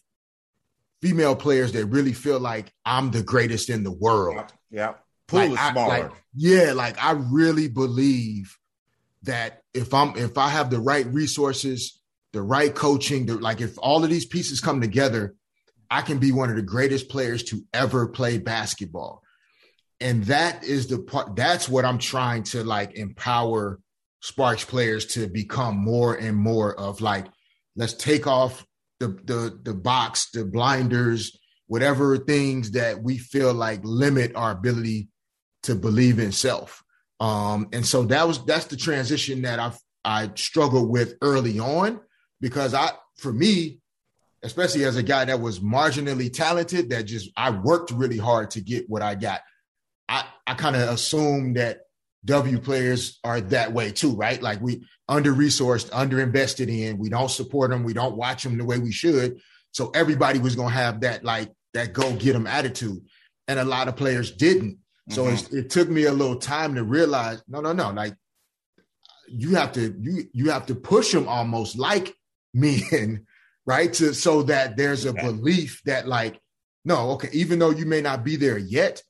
female 1.01 1.35
players 1.35 1.73
that 1.73 1.85
really 1.87 2.13
feel 2.13 2.39
like 2.39 2.71
I'm 2.85 3.11
the 3.11 3.21
greatest 3.21 3.69
in 3.69 3.83
the 3.83 3.91
world. 3.91 4.45
Yeah, 4.71 4.93
pool 5.27 5.39
like, 5.39 5.51
is 5.51 5.59
smaller. 5.59 5.93
I, 5.93 6.01
like, 6.03 6.11
yeah, 6.33 6.71
like 6.71 7.03
I 7.03 7.11
really 7.11 7.67
believe 7.67 8.57
that 9.27 9.61
if 9.73 9.93
I'm 9.93 10.17
if 10.17 10.37
I 10.37 10.49
have 10.49 10.69
the 10.69 10.79
right 10.79 11.05
resources, 11.07 12.01
the 12.33 12.41
right 12.41 12.73
coaching, 12.73 13.27
the, 13.27 13.35
like 13.35 13.61
if 13.61 13.77
all 13.77 14.03
of 14.03 14.09
these 14.09 14.25
pieces 14.25 14.59
come 14.59 14.81
together, 14.81 15.35
I 15.89 16.01
can 16.01 16.17
be 16.17 16.31
one 16.31 16.49
of 16.49 16.55
the 16.55 16.61
greatest 16.61 17.09
players 17.09 17.43
to 17.45 17.61
ever 17.73 18.07
play 18.07 18.37
basketball. 18.39 19.21
And 19.99 20.25
that 20.25 20.63
is 20.63 20.87
the 20.87 20.99
part 20.99 21.35
that's 21.35 21.69
what 21.69 21.85
I'm 21.85 21.99
trying 21.99 22.43
to 22.43 22.63
like 22.63 22.95
empower 22.95 23.79
Sparks 24.21 24.65
players 24.65 25.05
to 25.13 25.27
become 25.27 25.77
more 25.77 26.15
and 26.15 26.35
more 26.35 26.77
of 26.77 27.01
like, 27.01 27.27
let's 27.75 27.93
take 27.93 28.27
off 28.27 28.65
the 28.99 29.07
the 29.07 29.59
the 29.63 29.73
box, 29.73 30.31
the 30.31 30.43
blinders, 30.43 31.37
whatever 31.67 32.17
things 32.17 32.71
that 32.71 33.01
we 33.01 33.17
feel 33.17 33.53
like 33.53 33.79
limit 33.83 34.35
our 34.35 34.51
ability 34.51 35.09
to 35.63 35.75
believe 35.75 36.19
in 36.19 36.31
self. 36.31 36.83
Um, 37.19 37.69
and 37.73 37.85
so 37.85 38.03
that 38.03 38.27
was 38.27 38.43
that's 38.45 38.65
the 38.65 38.77
transition 38.77 39.41
that 39.43 39.59
I've 39.59 39.79
I 40.05 40.31
struggled 40.35 40.89
with 40.89 41.15
early 41.21 41.59
on 41.59 41.99
because 42.39 42.73
I 42.73 42.91
for 43.17 43.33
me, 43.33 43.79
especially 44.43 44.85
as 44.85 44.95
a 44.95 45.03
guy 45.03 45.25
that 45.25 45.39
was 45.39 45.59
marginally 45.59 46.31
talented, 46.31 46.89
that 46.91 47.03
just 47.03 47.29
I 47.35 47.49
worked 47.49 47.91
really 47.91 48.17
hard 48.17 48.51
to 48.51 48.61
get 48.61 48.89
what 48.89 49.01
I 49.01 49.15
got. 49.15 49.41
I 50.07 50.25
I 50.45 50.53
kind 50.53 50.75
of 50.75 50.89
assumed 50.89 51.57
that 51.57 51.81
W 52.25 52.59
players 52.59 53.19
are 53.23 53.41
that 53.41 53.73
way 53.73 53.91
too, 53.91 54.15
right? 54.15 54.41
Like 54.41 54.61
we 54.61 54.85
under 55.09 55.33
resourced, 55.33 55.89
under 55.93 56.21
invested 56.21 56.69
in, 56.69 56.97
we 56.97 57.09
don't 57.09 57.31
support 57.31 57.71
them, 57.71 57.83
we 57.83 57.93
don't 57.93 58.17
watch 58.17 58.43
them 58.43 58.57
the 58.57 58.65
way 58.65 58.77
we 58.77 58.91
should. 58.91 59.39
So 59.71 59.91
everybody 59.93 60.39
was 60.39 60.55
gonna 60.55 60.69
have 60.69 61.01
that 61.01 61.23
like 61.23 61.51
that 61.73 61.93
go 61.93 62.13
get 62.15 62.33
them 62.33 62.47
attitude, 62.47 63.03
and 63.47 63.59
a 63.59 63.65
lot 63.65 63.87
of 63.87 63.95
players 63.95 64.31
didn't. 64.31 64.77
So 65.09 65.25
mm-hmm. 65.25 65.57
it 65.57 65.69
took 65.69 65.89
me 65.89 66.05
a 66.05 66.11
little 66.11 66.35
time 66.35 66.75
to 66.75 66.83
realize, 66.83 67.41
no, 67.47 67.61
no, 67.61 67.71
no, 67.71 67.91
like 67.91 68.15
you 69.29 69.55
have 69.55 69.71
to 69.73 69.95
you 69.99 70.23
you 70.33 70.49
have 70.49 70.65
to 70.67 70.75
push 70.75 71.11
them 71.11 71.27
almost 71.27 71.77
like 71.77 72.13
men, 72.53 73.25
right? 73.65 73.91
To 73.93 74.13
so 74.13 74.43
that 74.43 74.77
there's 74.77 75.05
a 75.05 75.13
belief 75.13 75.81
that 75.85 76.07
like, 76.07 76.39
no, 76.85 77.11
okay, 77.11 77.29
even 77.33 77.59
though 77.59 77.71
you 77.71 77.85
may 77.85 78.01
not 78.01 78.23
be 78.23 78.35
there 78.35 78.57
yet, 78.57 79.01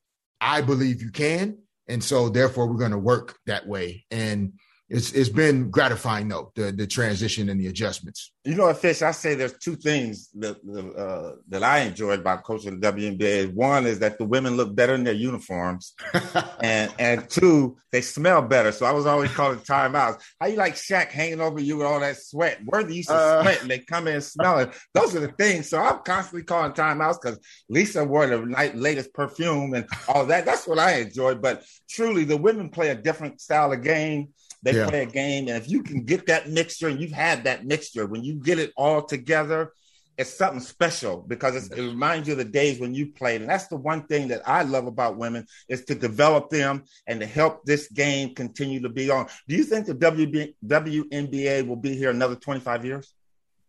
I 0.41 0.62
believe 0.62 1.01
you 1.01 1.12
can. 1.12 1.60
And 1.88 2.03
so 2.03 2.29
therefore 2.29 2.67
we're 2.67 2.77
going 2.77 2.91
to 2.91 2.97
work 2.97 3.38
that 3.45 3.65
way. 3.65 4.05
And 4.12 4.53
it's 4.89 5.12
it's 5.12 5.30
been 5.30 5.69
gratifying 5.69 6.30
though 6.30 6.52
the 6.56 6.71
the 6.71 6.88
transition 6.88 7.50
and 7.50 7.60
the 7.60 7.67
adjustments. 7.67 8.32
You 8.45 8.56
know, 8.56 8.73
Fish, 8.73 9.02
I 9.02 9.12
say 9.12 9.36
there's 9.36 9.58
two 9.58 9.76
things 9.76 10.30
that 10.36 10.56
uh, 10.97 11.41
that 11.50 11.62
I 11.62 11.80
enjoyed 11.80 12.21
about 12.21 12.45
coaching 12.45 12.80
the 12.80 12.93
WNBA. 12.93 13.54
One 13.54 13.86
is 13.86 14.00
that 14.00 14.17
the 14.17 14.23
women 14.23 14.56
look 14.56 14.73
better 14.73 14.95
in 14.95 15.04
their 15.04 15.13
uniforms, 15.13 15.93
and 16.62 16.93
and 16.97 17.30
two, 17.30 17.76
they 17.91 18.00
smell 18.00 18.41
better. 18.41 18.71
So 18.71 18.86
I 18.86 18.93
was 18.93 19.06
always 19.06 19.32
calling 19.34 19.60
timeouts. 19.60 20.21
How 20.39 20.47
you 20.47 20.56
like 20.56 20.76
Shaq 20.76 21.10
hanging 21.10 21.41
over 21.41 21.60
you 21.60 21.78
with 21.78 21.88
all 21.88 22.00
that 22.00 22.17
sweat? 22.17 22.63
Worthy 22.63 22.95
used 22.95 23.10
to 23.10 23.15
uh, 23.15 23.41
sweat, 23.41 23.62
and 23.62 23.69
they 23.69 23.80
come 23.80 24.08
in 24.08 24.21
smelling. 24.21 24.71
Those 24.93 25.13
are 25.17 25.19
the 25.19 25.34
things. 25.34 25.69
So 25.69 25.80
I'm 25.80 26.00
constantly 26.06 26.43
calling 26.43 26.71
timeouts 26.71 27.19
because 27.21 27.39
Lisa 27.67 28.06
wore 28.06 28.26
the 28.28 28.45
night, 28.45 28.78
latest 28.78 29.13
perfume 29.13 29.73
and 29.73 29.86
all 30.08 30.26
that. 30.28 30.45
That's 30.45 30.65
what 30.65 30.80
I 30.80 31.00
enjoyed. 31.00 31.41
But 31.41 31.65
truly, 31.89 32.23
the 32.23 32.38
women 32.38 32.69
play 32.69 32.88
a 32.88 32.95
different 32.95 33.41
style 33.41 33.73
of 33.73 33.84
game 33.84 34.30
they 34.63 34.74
yeah. 34.74 34.89
play 34.89 35.04
a 35.04 35.06
game, 35.06 35.48
and 35.48 35.58
if 35.58 35.70
you 35.70 35.84
can 35.84 36.04
get 36.04 36.28
that 36.28 36.50
mixture, 36.50 36.88
and 36.88 37.00
you've 37.00 37.12
had 37.12 37.43
that 37.46 37.65
mixture, 37.65 38.06
when 38.06 38.24
you 38.24 38.36
get 38.36 38.60
it 38.60 38.74
all 38.76 39.02
together, 39.02 39.74
it's 40.17 40.34
something 40.34 40.60
special 40.60 41.24
because 41.28 41.70
it 41.70 41.78
reminds 41.78 42.28
you 42.28 42.34
of 42.34 42.39
the 42.39 42.46
days 42.46 42.80
when 42.80 42.93
you 42.93 43.12
played. 43.12 43.41
And 43.41 43.50
that's 43.50 43.67
the 43.67 43.76
one 43.76 44.08
thing 44.08 44.30
that 44.30 44.41
I 44.48 44.63
love 44.63 44.88
about 44.88 45.17
women 45.17 45.46
is 45.70 45.86
to 45.86 45.96
develop 45.96 46.50
them 46.50 46.86
and 47.06 47.20
to 47.20 47.26
help 47.28 47.63
this 47.65 47.88
game 47.89 48.34
continue 48.34 48.82
to 48.82 48.89
be 48.89 49.12
on. 49.12 49.28
Do 49.48 49.56
you 49.56 49.63
think 49.63 49.86
the 49.86 49.93
WB, 49.93 50.56
WNBA 50.65 51.67
will 51.67 51.76
be 51.76 51.96
here 51.96 52.10
another 52.10 52.36
25 52.36 52.84
years? 52.84 53.13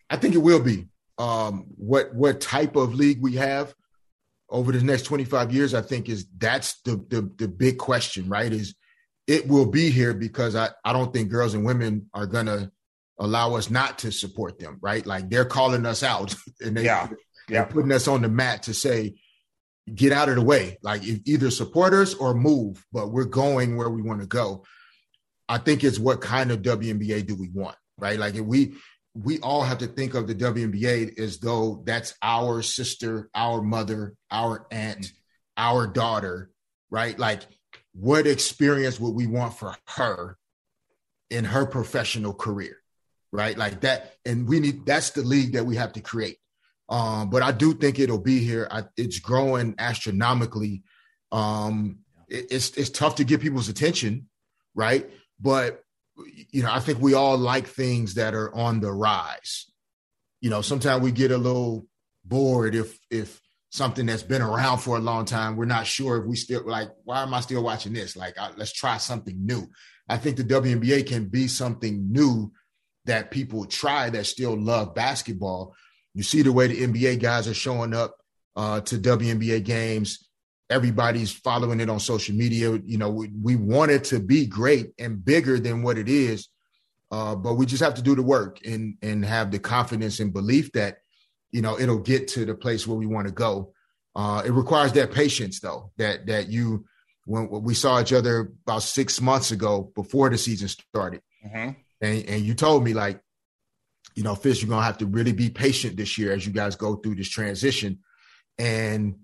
I 0.08 0.16
think 0.16 0.34
it 0.34 0.38
will 0.38 0.62
be. 0.62 0.88
Um, 1.18 1.66
what 1.76 2.14
what 2.14 2.40
type 2.40 2.76
of 2.76 2.94
league 2.94 3.20
we 3.20 3.34
have 3.34 3.74
over 4.48 4.72
the 4.72 4.82
next 4.82 5.02
25 5.02 5.52
years, 5.52 5.74
I 5.74 5.82
think 5.82 6.08
is 6.08 6.26
that's 6.38 6.80
the 6.82 7.04
the, 7.08 7.30
the 7.36 7.48
big 7.48 7.76
question, 7.76 8.28
right? 8.28 8.52
Is 8.52 8.74
it 9.28 9.46
will 9.46 9.66
be 9.66 9.90
here 9.90 10.14
because 10.14 10.56
I, 10.56 10.70
I 10.84 10.92
don't 10.92 11.12
think 11.12 11.28
girls 11.28 11.54
and 11.54 11.64
women 11.64 12.10
are 12.14 12.26
gonna 12.26 12.72
allow 13.18 13.54
us 13.54 13.70
not 13.70 13.98
to 14.00 14.10
support 14.10 14.58
them, 14.58 14.78
right? 14.80 15.04
Like 15.04 15.28
they're 15.28 15.44
calling 15.44 15.84
us 15.86 16.02
out 16.02 16.34
and 16.60 16.76
they, 16.76 16.84
yeah. 16.84 17.08
they're 17.46 17.66
putting 17.66 17.92
us 17.92 18.08
on 18.08 18.22
the 18.22 18.28
mat 18.28 18.64
to 18.64 18.74
say, 18.74 19.16
get 19.94 20.12
out 20.12 20.28
of 20.28 20.36
the 20.36 20.42
way. 20.42 20.78
Like 20.82 21.02
either 21.04 21.50
support 21.50 21.92
us 21.92 22.14
or 22.14 22.34
move, 22.34 22.84
but 22.92 23.12
we're 23.12 23.24
going 23.24 23.76
where 23.76 23.90
we 23.90 24.02
want 24.02 24.20
to 24.20 24.26
go. 24.26 24.64
I 25.48 25.58
think 25.58 25.84
it's 25.84 25.98
what 25.98 26.20
kind 26.20 26.50
of 26.50 26.62
WNBA 26.62 27.26
do 27.26 27.34
we 27.34 27.48
want, 27.52 27.76
right? 27.98 28.18
Like 28.18 28.34
if 28.34 28.44
we 28.44 28.74
we 29.14 29.40
all 29.40 29.62
have 29.62 29.78
to 29.78 29.86
think 29.86 30.14
of 30.14 30.26
the 30.26 30.34
WNBA 30.34 31.18
as 31.18 31.38
though 31.38 31.82
that's 31.84 32.14
our 32.22 32.62
sister, 32.62 33.28
our 33.34 33.62
mother, 33.62 34.14
our 34.30 34.66
aunt, 34.70 35.10
our 35.56 35.86
daughter, 35.86 36.50
right? 36.90 37.18
Like 37.18 37.42
what 37.98 38.26
experience 38.26 39.00
would 39.00 39.14
we 39.14 39.26
want 39.26 39.54
for 39.58 39.74
her 39.96 40.36
in 41.30 41.44
her 41.44 41.66
professional 41.66 42.32
career 42.32 42.76
right? 43.32 43.56
Like 43.56 43.80
that 43.82 44.14
and 44.24 44.48
we 44.48 44.60
need 44.60 44.86
that's 44.86 45.10
the 45.10 45.22
league 45.22 45.52
that 45.52 45.66
we 45.66 45.76
have 45.76 45.92
to 45.94 46.00
create. 46.00 46.38
Um 46.88 47.30
but 47.30 47.42
i 47.42 47.52
do 47.52 47.74
think 47.74 47.98
it'll 47.98 48.18
be 48.18 48.38
here. 48.40 48.66
I, 48.70 48.84
it's 48.96 49.18
growing 49.18 49.74
astronomically. 49.78 50.82
Um 51.32 52.00
it, 52.28 52.46
it's 52.50 52.70
it's 52.76 52.90
tough 52.90 53.16
to 53.16 53.24
get 53.24 53.40
people's 53.40 53.68
attention 53.68 54.28
right? 54.74 55.08
But 55.40 55.82
you 56.50 56.62
know 56.62 56.72
i 56.72 56.80
think 56.80 57.00
we 57.00 57.14
all 57.14 57.38
like 57.38 57.66
things 57.66 58.14
that 58.14 58.34
are 58.34 58.54
on 58.54 58.80
the 58.80 58.92
rise. 58.92 59.66
You 60.40 60.50
know 60.50 60.62
sometimes 60.62 61.02
we 61.02 61.12
get 61.12 61.30
a 61.30 61.38
little 61.38 61.86
bored 62.24 62.74
if 62.74 62.98
if 63.10 63.40
something 63.70 64.06
that's 64.06 64.22
been 64.22 64.42
around 64.42 64.78
for 64.78 64.96
a 64.96 65.00
long 65.00 65.24
time. 65.24 65.56
We're 65.56 65.66
not 65.66 65.86
sure 65.86 66.16
if 66.18 66.26
we 66.26 66.36
still 66.36 66.62
like, 66.66 66.88
why 67.04 67.22
am 67.22 67.34
I 67.34 67.40
still 67.40 67.62
watching 67.62 67.92
this? 67.92 68.16
Like, 68.16 68.38
I, 68.38 68.50
let's 68.56 68.72
try 68.72 68.96
something 68.96 69.36
new. 69.44 69.68
I 70.08 70.16
think 70.16 70.36
the 70.36 70.44
WNBA 70.44 71.06
can 71.06 71.26
be 71.26 71.48
something 71.48 72.10
new 72.10 72.52
that 73.04 73.30
people 73.30 73.66
try 73.66 74.10
that 74.10 74.26
still 74.26 74.58
love 74.58 74.94
basketball. 74.94 75.74
You 76.14 76.22
see 76.22 76.42
the 76.42 76.52
way 76.52 76.66
the 76.66 76.86
NBA 76.86 77.20
guys 77.20 77.46
are 77.46 77.54
showing 77.54 77.94
up 77.94 78.16
uh, 78.56 78.80
to 78.82 78.96
WNBA 78.96 79.64
games. 79.64 80.28
Everybody's 80.70 81.32
following 81.32 81.80
it 81.80 81.88
on 81.88 82.00
social 82.00 82.34
media. 82.34 82.78
You 82.84 82.98
know, 82.98 83.10
we, 83.10 83.30
we 83.42 83.56
want 83.56 83.90
it 83.90 84.04
to 84.04 84.20
be 84.20 84.46
great 84.46 84.92
and 84.98 85.24
bigger 85.24 85.58
than 85.58 85.82
what 85.82 85.96
it 85.96 86.08
is. 86.08 86.48
Uh, 87.10 87.34
but 87.34 87.54
we 87.54 87.64
just 87.64 87.82
have 87.82 87.94
to 87.94 88.02
do 88.02 88.14
the 88.14 88.22
work 88.22 88.58
and 88.66 88.96
and 89.00 89.24
have 89.24 89.50
the 89.50 89.58
confidence 89.58 90.20
and 90.20 90.32
belief 90.32 90.72
that 90.72 90.98
you 91.50 91.62
know, 91.62 91.78
it'll 91.78 91.98
get 91.98 92.28
to 92.28 92.44
the 92.44 92.54
place 92.54 92.86
where 92.86 92.98
we 92.98 93.06
want 93.06 93.26
to 93.26 93.32
go. 93.32 93.72
Uh, 94.14 94.42
it 94.44 94.50
requires 94.50 94.92
that 94.92 95.12
patience, 95.12 95.60
though. 95.60 95.92
That 95.96 96.26
that 96.26 96.48
you 96.48 96.86
when, 97.24 97.48
when 97.48 97.62
we 97.62 97.74
saw 97.74 98.00
each 98.00 98.12
other 98.12 98.52
about 98.66 98.82
six 98.82 99.20
months 99.20 99.50
ago 99.50 99.92
before 99.94 100.28
the 100.30 100.38
season 100.38 100.68
started, 100.68 101.22
mm-hmm. 101.44 101.70
and 102.00 102.24
and 102.26 102.42
you 102.42 102.54
told 102.54 102.84
me 102.84 102.94
like, 102.94 103.20
you 104.14 104.22
know, 104.22 104.34
Fish, 104.34 104.62
you're 104.62 104.70
gonna 104.70 104.84
have 104.84 104.98
to 104.98 105.06
really 105.06 105.32
be 105.32 105.50
patient 105.50 105.96
this 105.96 106.18
year 106.18 106.32
as 106.32 106.46
you 106.46 106.52
guys 106.52 106.76
go 106.76 106.96
through 106.96 107.14
this 107.14 107.28
transition, 107.28 108.00
and 108.58 109.16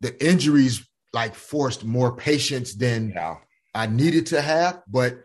the 0.00 0.24
injuries 0.24 0.86
like 1.12 1.34
forced 1.34 1.84
more 1.84 2.16
patience 2.16 2.74
than 2.74 3.10
yeah. 3.10 3.36
I 3.74 3.86
needed 3.86 4.26
to 4.26 4.42
have, 4.42 4.82
but 4.88 5.16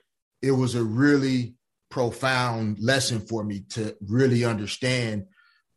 it 0.41 0.51
was 0.51 0.75
a 0.75 0.83
really 0.83 1.55
profound 1.89 2.79
lesson 2.79 3.19
for 3.19 3.43
me 3.43 3.61
to 3.71 3.95
really 4.07 4.45
understand 4.45 5.25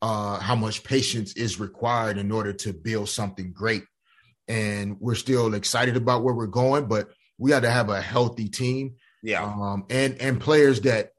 uh, 0.03 0.41
how 0.41 0.57
much 0.57 0.83
patience 0.83 1.33
is 1.35 1.61
required 1.61 2.19
in 2.19 2.33
order 2.33 2.53
to 2.53 2.73
build 2.73 3.09
something 3.09 3.53
great. 3.53 3.85
And 4.49 5.01
we're 5.01 5.15
still 5.15 5.55
excited 5.55 5.97
about 5.97 6.25
where 6.25 6.35
we're 6.35 6.49
going, 6.49 6.87
but 6.87 7.09
we 7.39 7.51
got 7.51 7.61
to 7.61 7.71
have 7.71 7.89
a 7.89 8.01
healthy 8.01 8.49
team. 8.49 8.97
Yeah. 9.23 9.45
Um, 9.45 9.87
and 9.89 10.21
and 10.21 10.41
players 10.41 10.81
that 10.81 11.11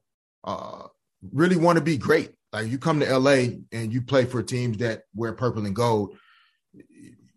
uh, 0.43 0.83
really 1.31 1.55
want 1.55 1.77
to 1.77 1.83
be 1.83 1.97
great. 1.97 2.31
Like 2.51 2.67
you 2.67 2.77
come 2.77 2.99
to 2.99 3.17
LA 3.17 3.55
and 3.71 3.91
you 3.93 4.01
play 4.01 4.25
for 4.25 4.43
teams 4.43 4.77
that 4.79 5.03
wear 5.15 5.31
purple 5.31 5.65
and 5.65 5.75
gold. 5.75 6.17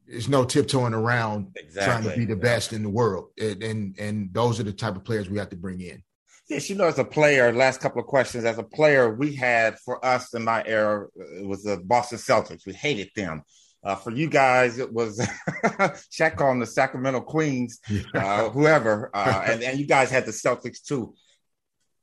There's 0.08 0.28
no 0.28 0.44
tiptoeing 0.44 0.94
around 0.94 1.52
exactly. 1.54 1.84
trying 1.84 2.02
to 2.04 2.18
be 2.18 2.24
the 2.26 2.40
best 2.40 2.72
in 2.72 2.82
the 2.82 2.90
world. 2.90 3.28
And, 3.40 3.62
and 3.62 3.98
and 3.98 4.34
those 4.34 4.58
are 4.58 4.64
the 4.64 4.72
type 4.72 4.96
of 4.96 5.04
players 5.04 5.30
we 5.30 5.38
have 5.38 5.50
to 5.50 5.56
bring 5.56 5.80
in. 5.80 6.02
Yes, 6.48 6.70
you 6.70 6.76
know, 6.76 6.84
as 6.84 6.98
a 6.98 7.04
player, 7.04 7.52
last 7.52 7.80
couple 7.80 8.00
of 8.00 8.06
questions. 8.06 8.44
As 8.44 8.58
a 8.58 8.62
player, 8.62 9.12
we 9.12 9.34
had 9.34 9.78
for 9.80 10.04
us 10.04 10.32
in 10.32 10.44
my 10.44 10.62
era, 10.64 11.08
it 11.16 11.46
was 11.46 11.64
the 11.64 11.76
Boston 11.78 12.18
Celtics. 12.18 12.66
We 12.66 12.72
hated 12.72 13.10
them. 13.16 13.42
Uh, 13.82 13.94
for 13.94 14.10
you 14.10 14.28
guys, 14.28 14.78
it 14.78 14.92
was 14.92 15.18
Shaq 16.12 16.40
on 16.40 16.58
the 16.58 16.66
Sacramento 16.66 17.20
Queens, 17.20 17.80
uh, 18.14 18.48
whoever, 18.50 19.10
uh, 19.14 19.44
and, 19.46 19.62
and 19.62 19.78
you 19.78 19.86
guys 19.86 20.10
had 20.10 20.26
the 20.26 20.32
Celtics 20.32 20.82
too. 20.82 21.14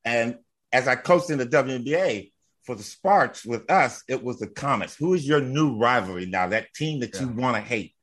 And 0.06 0.38
as 0.72 0.88
I 0.88 0.96
coached 0.96 1.30
in 1.30 1.38
the 1.38 1.46
WNBA 1.46 2.32
for 2.64 2.76
the 2.76 2.84
Sparks 2.84 3.46
with 3.46 3.70
us, 3.70 4.04
it 4.08 4.24
was 4.24 4.40
the 4.40 4.48
Comets. 4.48 4.96
Who 4.96 5.14
is 5.14 5.28
your 5.28 5.42
new 5.42 5.78
rivalry 5.78 6.26
now? 6.26 6.48
That 6.48 6.74
team 6.74 7.00
that 7.02 7.14
yeah. 7.16 7.22
you 7.22 7.28
want 7.30 7.56
to 7.58 7.62
hate? 7.62 7.94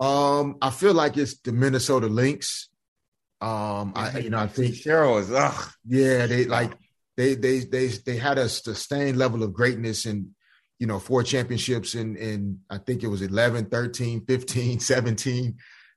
Um, 0.00 0.56
I 0.60 0.70
feel 0.70 0.94
like 0.94 1.16
it's 1.16 1.38
the 1.38 1.52
Minnesota 1.52 2.06
Lynx. 2.06 2.68
Um, 3.44 3.92
I 3.94 4.20
you 4.20 4.30
know 4.30 4.38
I 4.38 4.46
think 4.46 4.74
Cheryl 4.74 5.20
is 5.20 5.30
ugh. 5.30 5.70
Yeah, 5.86 6.24
they 6.24 6.46
like 6.46 6.72
they 7.18 7.34
they 7.34 7.58
they 7.58 7.88
they 7.88 8.16
had 8.16 8.38
a 8.38 8.48
sustained 8.48 9.18
level 9.18 9.42
of 9.42 9.52
greatness 9.52 10.06
and 10.06 10.28
you 10.78 10.86
know 10.86 10.98
four 10.98 11.22
championships 11.22 11.94
in 11.94 12.16
in 12.16 12.60
I 12.70 12.78
think 12.78 13.02
it 13.02 13.08
was 13.08 13.20
11, 13.20 13.66
13, 13.66 14.24
15, 14.28 14.80
17. 14.80 15.56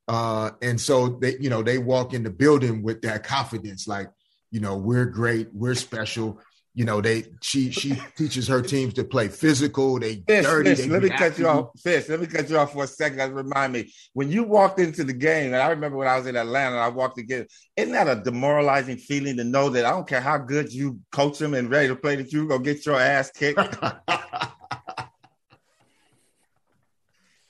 Uh, 0.10 0.52
and 0.62 0.80
so 0.80 1.08
they 1.08 1.38
you 1.40 1.50
know 1.50 1.64
they 1.64 1.78
walk 1.78 2.14
in 2.14 2.24
the 2.24 2.30
building 2.30 2.84
with 2.84 3.02
that 3.04 3.24
confidence 3.24 3.88
like 3.88 4.10
you 4.52 4.60
know 4.60 4.76
we're 4.76 5.06
great, 5.06 5.48
we're 5.54 5.76
special 5.76 6.42
you 6.78 6.86
know, 6.86 7.02
they 7.02 7.26
she 7.42 7.72
she 7.72 8.00
teaches 8.16 8.48
her 8.48 8.62
teams 8.62 8.94
to 8.94 9.04
play 9.04 9.30
physical. 9.30 9.98
They 10.00 10.18
Fish, 10.28 10.46
dirty. 10.46 10.76
Fish, 10.76 10.86
they 10.86 10.92
let 10.92 11.02
me 11.02 11.10
cut 11.10 11.40
you 11.40 11.48
off. 11.48 11.70
Fish, 11.80 12.08
let 12.08 12.20
me 12.20 12.28
cut 12.28 12.48
you 12.52 12.60
off 12.60 12.74
for 12.74 12.84
a 12.84 12.88
second. 12.88 13.18
That 13.18 13.34
remind 13.34 13.74
me 13.74 13.92
when 14.14 14.30
you 14.30 14.44
walked 14.44 14.80
into 14.80 15.04
the 15.04 15.12
game, 15.12 15.54
and 15.54 15.64
I 15.64 15.70
remember 15.70 15.98
when 15.98 16.08
I 16.08 16.18
was 16.18 16.28
in 16.28 16.36
Atlanta, 16.36 16.76
I 16.76 16.90
walked 16.90 17.18
again. 17.18 17.48
Isn't 17.76 17.94
that 17.94 18.08
a 18.08 18.22
demoralizing 18.22 18.98
feeling 18.98 19.38
to 19.38 19.44
know 19.44 19.70
that 19.72 19.86
I 19.86 19.90
don't 19.90 20.08
care 20.08 20.22
how 20.22 20.38
good 20.38 20.72
you 20.72 21.00
coach 21.12 21.40
them 21.40 21.56
and 21.56 21.68
ready 21.68 21.88
to 21.88 21.96
play, 21.96 22.16
that 22.16 22.32
you 22.32 22.48
gonna 22.48 22.64
get 22.64 22.86
your 22.86 23.00
ass 23.00 23.32
kicked? 23.32 23.58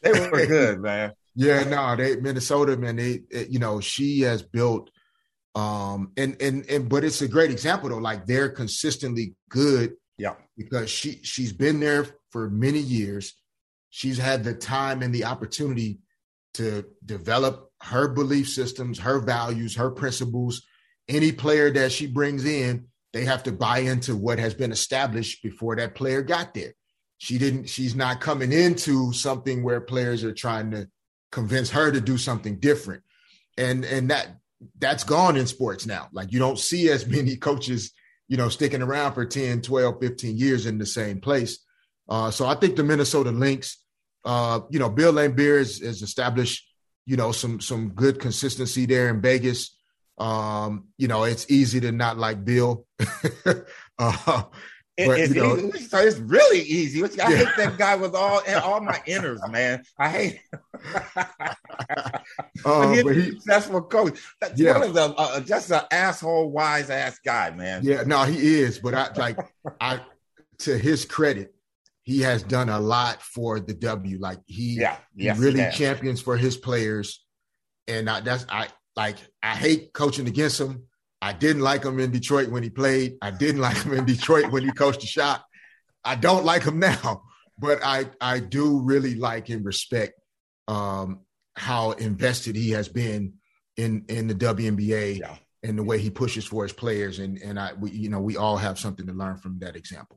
they 0.02 0.12
were 0.12 0.46
good, 0.46 0.80
man. 0.80 1.12
Yeah, 1.36 1.66
no, 1.66 1.98
they 1.98 2.16
Minnesota, 2.16 2.78
man. 2.78 2.96
They, 2.96 3.24
you 3.50 3.60
know, 3.60 3.82
she 3.82 4.22
has 4.22 4.42
built 4.42 4.90
um, 5.58 6.12
and 6.18 6.40
and 6.40 6.70
and 6.70 6.88
but 6.88 7.04
it's 7.04 7.24
a 7.24 7.28
great 7.28 7.50
example 7.50 7.90
though. 7.90 7.98
Like 7.98 8.28
they're 8.28 8.50
consistently 8.50 9.34
good. 9.50 9.96
Yeah. 10.18 10.36
Because 10.56 10.90
she 10.90 11.20
she's 11.24 11.52
been 11.52 11.80
there 11.80 12.06
for 12.32 12.48
many 12.50 12.80
years. 12.80 13.34
She's 13.90 14.20
had 14.20 14.44
the 14.44 14.54
time 14.54 15.02
and 15.02 15.14
the 15.14 15.26
opportunity 15.26 16.00
to 16.56 16.86
develop 17.04 17.72
her 17.82 18.08
belief 18.08 18.50
systems, 18.50 19.00
her 19.00 19.20
values, 19.20 19.76
her 19.76 19.90
principles. 19.90 20.62
Any 21.08 21.32
player 21.32 21.72
that 21.72 21.92
she 21.92 22.06
brings 22.06 22.46
in, 22.46 22.88
they 23.14 23.26
have 23.26 23.44
to 23.44 23.52
buy 23.52 23.80
into 23.80 24.16
what 24.16 24.38
has 24.38 24.54
been 24.54 24.72
established 24.72 25.42
before 25.42 25.76
that 25.78 25.96
player 25.96 26.22
got 26.22 26.54
there. 26.54 26.74
She 27.18 27.38
didn't, 27.40 27.70
she's 27.70 27.96
not 27.96 28.20
coming 28.20 28.52
into 28.52 29.14
something 29.14 29.64
where 29.64 29.82
players 29.82 30.24
are 30.24 30.34
trying 30.34 30.72
to 30.72 30.90
convince 31.32 31.72
her 31.72 31.92
to 31.92 32.02
do 32.02 32.18
something 32.18 32.60
different. 32.60 33.04
And 33.58 33.86
and 33.86 34.12
that 34.12 34.28
that's 34.80 35.04
gone 35.04 35.38
in 35.38 35.48
sports 35.48 35.86
now. 35.86 36.10
Like 36.12 36.32
you 36.32 36.40
don't 36.40 36.60
see 36.60 36.90
as 36.90 37.08
many 37.08 37.36
coaches, 37.36 37.92
you 38.28 38.38
know, 38.38 38.50
sticking 38.50 38.82
around 38.82 39.14
for 39.14 39.26
10, 39.26 39.62
12, 39.62 40.00
15 40.02 40.38
years 40.38 40.66
in 40.66 40.78
the 40.78 40.86
same 40.86 41.20
place. 41.20 41.60
Uh, 42.10 42.32
so 42.32 42.46
I 42.46 42.56
think 42.56 42.76
the 42.76 42.84
Minnesota 42.84 43.32
Lynx, 43.32 43.84
uh, 44.26 44.62
you 44.70 44.80
know, 44.80 44.90
Bill 44.90 45.14
Laimbeer 45.14 45.60
has, 45.60 45.80
has, 45.80 46.02
established, 46.02 46.68
you 47.06 47.18
know, 47.18 47.32
some 47.32 47.60
some 47.60 47.90
good 47.90 48.20
consistency 48.20 48.86
there 48.86 49.10
in 49.10 49.22
Vegas. 49.22 49.78
Um, 50.18 50.88
you 50.98 51.08
know, 51.08 51.24
it's 51.24 51.50
easy 51.52 51.80
to 51.82 51.92
not 51.92 52.18
like 52.18 52.44
Bill. 52.44 52.86
uh, 54.00 54.44
but, 55.06 55.20
it's, 55.20 55.36
you 55.36 55.42
know, 55.44 55.58
easy. 55.58 55.86
So 55.86 56.00
it's 56.00 56.18
really 56.18 56.62
easy. 56.62 57.04
I 57.04 57.08
yeah. 57.16 57.28
hate 57.28 57.56
that 57.58 57.78
guy 57.78 57.96
with 57.96 58.16
all 58.16 58.42
all 58.64 58.82
my 58.82 59.00
inners, 59.08 59.40
man. 59.52 59.84
I 60.00 60.10
hate. 60.10 60.40
uh, 62.66 62.92
he's 62.92 63.06
a 63.06 63.14
he, 63.14 63.32
successful 63.32 63.84
coach. 63.84 64.20
That's 64.42 64.60
yeah. 64.60 64.74
one 64.74 64.88
of 64.88 64.94
the 64.96 65.14
uh, 65.16 65.40
just 65.42 65.70
an 65.70 65.82
asshole, 65.92 66.50
wise 66.50 66.90
ass 66.90 67.20
guy, 67.24 67.52
man. 67.52 67.82
Yeah, 67.84 68.04
no, 68.08 68.24
he 68.24 68.60
is. 68.60 68.80
But 68.80 68.96
I 68.96 69.12
like 69.14 69.38
I 69.80 70.02
to 70.60 70.76
his 70.76 71.06
credit, 71.06 71.54
he 72.02 72.22
has 72.22 72.42
done 72.42 72.70
a 72.70 72.80
lot 72.80 73.22
for 73.22 73.60
the 73.60 73.76
W. 73.76 74.18
Like 74.20 74.40
he, 74.48 74.80
yeah, 74.80 74.98
yes, 75.16 75.38
he 75.38 75.44
really 75.44 75.64
he 75.64 75.72
champions 75.72 76.22
for 76.22 76.38
his 76.38 76.58
players, 76.58 77.24
and 77.88 78.10
I, 78.10 78.22
that's 78.22 78.48
I 78.50 78.70
like. 78.96 79.18
I 79.44 79.56
hate 79.56 79.94
coaching 79.94 80.28
against 80.28 80.60
him 80.60 80.87
I 81.22 81.34
didn't 81.34 81.62
like 81.62 81.84
him 81.84 82.00
in 82.00 82.12
Detroit 82.12 82.50
when 82.50 82.64
he 82.64 82.70
played. 82.70 83.18
I 83.22 83.32
didn't 83.32 83.62
like 83.68 83.78
him 83.78 83.94
in 83.94 84.06
Detroit 84.06 84.52
when 84.52 84.64
he 84.64 84.72
coached 84.72 85.04
a 85.04 85.08
shot. 85.08 85.44
I 86.04 86.16
don't 86.16 86.46
like 86.46 86.64
him 86.64 86.80
now, 86.80 87.24
but 87.58 87.80
I 87.84 88.06
I 88.22 88.40
do 88.40 88.82
really 88.82 89.16
like 89.16 89.50
and 89.50 89.66
respect 89.66 90.14
um, 90.68 91.22
how 91.56 91.92
invested 91.92 92.56
he 92.56 92.72
has 92.72 92.88
been 92.88 93.34
in 93.76 94.06
in 94.08 94.28
the 94.28 94.36
WNBA 94.36 95.20
yeah. 95.20 95.36
and 95.64 95.78
the 95.78 95.84
way 95.84 96.00
he 96.00 96.10
pushes 96.10 96.46
for 96.46 96.64
his 96.64 96.74
players. 96.74 97.20
And 97.20 97.38
and 97.40 97.60
I 97.60 97.74
we 97.74 97.92
you 97.92 98.10
know 98.10 98.22
we 98.22 98.38
all 98.38 98.58
have 98.58 98.80
something 98.80 99.08
to 99.08 99.14
learn 99.14 99.38
from 99.38 99.60
that 99.60 99.76
example. 99.76 100.17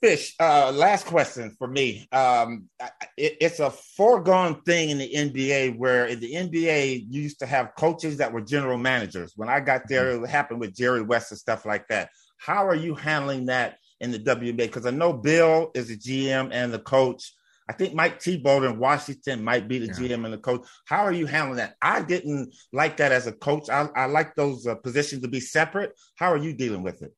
Fish, 0.00 0.36
uh, 0.38 0.70
last 0.70 1.06
question 1.06 1.50
for 1.58 1.66
me. 1.66 2.06
Um, 2.12 2.68
it, 3.16 3.36
it's 3.40 3.58
a 3.58 3.70
foregone 3.70 4.62
thing 4.62 4.90
in 4.90 4.98
the 4.98 5.12
NBA 5.12 5.76
where 5.76 6.06
in 6.06 6.20
the 6.20 6.34
NBA 6.34 7.06
you 7.10 7.22
used 7.22 7.40
to 7.40 7.46
have 7.46 7.74
coaches 7.76 8.16
that 8.18 8.32
were 8.32 8.40
general 8.40 8.78
managers. 8.78 9.32
When 9.34 9.48
I 9.48 9.58
got 9.58 9.88
there, 9.88 10.10
it 10.10 10.28
happened 10.28 10.60
with 10.60 10.76
Jerry 10.76 11.02
West 11.02 11.32
and 11.32 11.38
stuff 11.38 11.66
like 11.66 11.88
that. 11.88 12.10
How 12.36 12.64
are 12.64 12.76
you 12.76 12.94
handling 12.94 13.46
that 13.46 13.78
in 14.00 14.12
the 14.12 14.20
WNBA? 14.20 14.56
Because 14.56 14.86
I 14.86 14.90
know 14.90 15.12
Bill 15.12 15.72
is 15.74 15.88
the 15.88 15.96
GM 15.96 16.50
and 16.52 16.72
the 16.72 16.78
coach. 16.78 17.34
I 17.68 17.72
think 17.72 17.92
Mike 17.92 18.22
Thibault 18.22 18.62
in 18.62 18.78
Washington 18.78 19.42
might 19.42 19.66
be 19.66 19.80
the 19.80 19.86
yeah. 19.86 20.16
GM 20.16 20.24
and 20.24 20.32
the 20.32 20.38
coach. 20.38 20.64
How 20.86 21.00
are 21.00 21.12
you 21.12 21.26
handling 21.26 21.56
that? 21.56 21.74
I 21.82 22.02
didn't 22.02 22.54
like 22.72 22.98
that 22.98 23.10
as 23.10 23.26
a 23.26 23.32
coach. 23.32 23.68
I, 23.68 23.88
I 23.96 24.06
like 24.06 24.36
those 24.36 24.64
uh, 24.64 24.76
positions 24.76 25.22
to 25.22 25.28
be 25.28 25.40
separate. 25.40 25.92
How 26.14 26.32
are 26.32 26.38
you 26.38 26.54
dealing 26.54 26.84
with 26.84 27.02
it? 27.02 27.12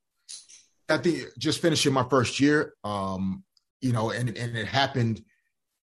I 0.90 0.98
think 0.98 1.24
just 1.38 1.60
finishing 1.60 1.92
my 1.92 2.06
first 2.08 2.40
year, 2.40 2.74
um, 2.84 3.44
you 3.80 3.92
know, 3.92 4.10
and 4.10 4.36
and 4.36 4.56
it 4.56 4.66
happened. 4.66 5.22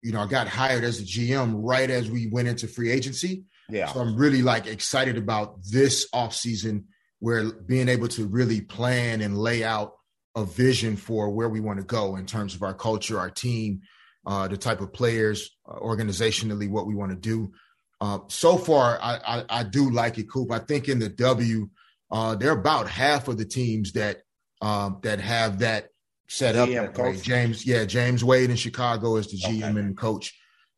You 0.03 0.13
know, 0.13 0.21
I 0.21 0.27
got 0.27 0.49
hired 0.49 0.83
as 0.85 1.01
a 1.01 1.05
GM 1.05 1.61
right 1.63 1.89
as 1.89 2.11
we 2.11 2.27
went 2.27 2.49
into 2.49 2.67
free 2.67 2.91
agency. 2.91 3.45
Yeah. 3.69 3.87
So 3.87 4.01
I'm 4.01 4.17
really 4.17 4.43
like 4.43 4.67
excited 4.67 5.17
about 5.17 5.63
this 5.63 6.09
off 6.13 6.35
season 6.35 6.87
where 7.21 7.53
being 7.53 7.89
able 7.89 8.09
to 8.09 8.27
really 8.27 8.61
plan 8.61 9.21
and 9.21 9.39
lay 9.39 9.63
out 9.63 9.93
a 10.35 10.45
vision 10.45 10.97
for 10.97 11.31
where 11.31 11.49
we 11.49 11.61
want 11.61 11.79
to 11.79 11.85
go 11.85 12.17
in 12.17 12.27
terms 12.27 12.55
of 12.55 12.63
our 12.63 12.75
culture, 12.75 13.19
our 13.19 13.31
team, 13.31 13.81
uh, 14.27 14.49
the 14.49 14.57
type 14.57 14.81
of 14.81 14.93
players, 14.93 15.57
uh, 15.69 15.79
organizationally, 15.79 16.69
what 16.69 16.87
we 16.87 16.95
want 16.95 17.11
to 17.11 17.17
do. 17.17 17.53
Uh, 18.01 18.19
so 18.29 18.57
far, 18.57 18.99
I, 19.01 19.19
I, 19.25 19.45
I, 19.61 19.63
do 19.63 19.91
like 19.91 20.19
it, 20.19 20.29
Coop. 20.29 20.51
I 20.51 20.59
think 20.59 20.89
in 20.89 20.99
the 20.99 21.09
W, 21.09 21.69
uh, 22.11 22.35
they're 22.35 22.51
about 22.51 22.89
half 22.89 23.29
of 23.29 23.39
the 23.39 23.45
teams 23.45 23.93
that 23.93 24.23
um, 24.63 24.99
that 25.03 25.21
have 25.21 25.59
that 25.59 25.89
set 26.29 26.57
up. 26.57 26.69
That. 26.69 27.21
James, 27.23 27.67
yeah, 27.67 27.85
James 27.85 28.25
Wade 28.25 28.49
in 28.49 28.57
Chicago 28.57 29.17
is 29.17 29.31
the 29.31 29.37
GM 29.37 29.71
okay. 29.71 29.81
and 29.81 29.97
coach 29.97 30.35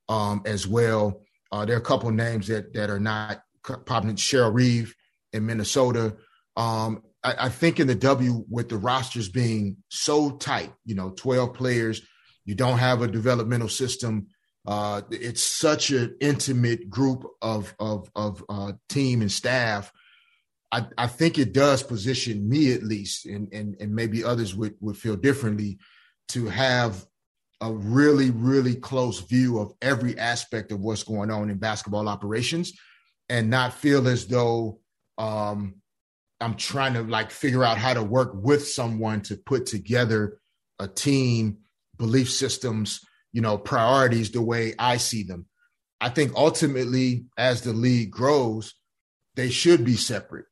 um, 0.08 0.42
as 0.46 0.66
well. 0.66 1.22
Uh, 1.52 1.64
there 1.64 1.76
are 1.76 1.80
a 1.80 1.82
couple 1.82 2.10
names 2.10 2.48
that 2.48 2.72
that 2.74 2.90
are 2.90 2.98
not 2.98 3.42
prominent. 3.86 4.18
Cheryl 4.18 4.52
Reeve 4.52 4.94
in 5.32 5.46
Minnesota. 5.46 6.16
Um, 6.56 7.02
I, 7.22 7.34
I, 7.46 7.48
think 7.48 7.78
in 7.78 7.86
the 7.86 7.94
W 7.94 8.44
with 8.48 8.68
the 8.68 8.76
rosters 8.76 9.28
being 9.28 9.76
so 9.88 10.32
tight, 10.32 10.72
you 10.84 10.94
know, 10.94 11.10
twelve 11.10 11.54
players, 11.54 12.02
you 12.44 12.54
don't 12.54 12.78
have 12.78 13.02
a 13.02 13.08
developmental 13.08 13.68
system. 13.68 14.28
Uh, 14.66 15.02
it's 15.10 15.42
such 15.42 15.90
an 15.90 16.16
intimate 16.20 16.88
group 16.88 17.24
of 17.42 17.74
of 17.78 18.10
of 18.16 18.44
uh, 18.48 18.72
team 18.88 19.20
and 19.20 19.30
staff. 19.30 19.92
I, 20.74 20.86
I 20.98 21.06
think 21.06 21.38
it 21.38 21.52
does 21.52 21.84
position 21.84 22.48
me 22.48 22.72
at 22.72 22.82
least, 22.82 23.26
and 23.26 23.48
and 23.52 23.76
and 23.78 23.94
maybe 23.94 24.24
others 24.24 24.56
would 24.56 24.74
would 24.80 24.96
feel 24.96 25.14
differently, 25.14 25.78
to 26.30 26.46
have 26.46 27.06
a 27.60 27.72
really 27.72 28.30
really 28.30 28.74
close 28.74 29.20
view 29.20 29.60
of 29.60 29.72
every 29.80 30.18
aspect 30.18 30.72
of 30.72 30.80
what's 30.80 31.04
going 31.04 31.30
on 31.30 31.48
in 31.48 31.58
basketball 31.58 32.08
operations, 32.08 32.72
and 33.28 33.48
not 33.48 33.72
feel 33.72 34.08
as 34.08 34.26
though 34.26 34.80
um, 35.16 35.76
I'm 36.40 36.56
trying 36.56 36.94
to 36.94 37.02
like 37.02 37.30
figure 37.30 37.62
out 37.62 37.78
how 37.78 37.94
to 37.94 38.02
work 38.02 38.32
with 38.34 38.66
someone 38.66 39.20
to 39.22 39.36
put 39.36 39.66
together 39.66 40.40
a 40.80 40.88
team, 40.88 41.58
belief 41.98 42.32
systems, 42.32 43.00
you 43.32 43.42
know, 43.42 43.56
priorities 43.56 44.32
the 44.32 44.42
way 44.42 44.74
I 44.76 44.96
see 44.96 45.22
them. 45.22 45.46
I 46.00 46.08
think 46.08 46.32
ultimately, 46.34 47.26
as 47.38 47.62
the 47.62 47.72
league 47.72 48.10
grows, 48.10 48.74
they 49.36 49.50
should 49.50 49.84
be 49.84 49.94
separate. 49.94 50.46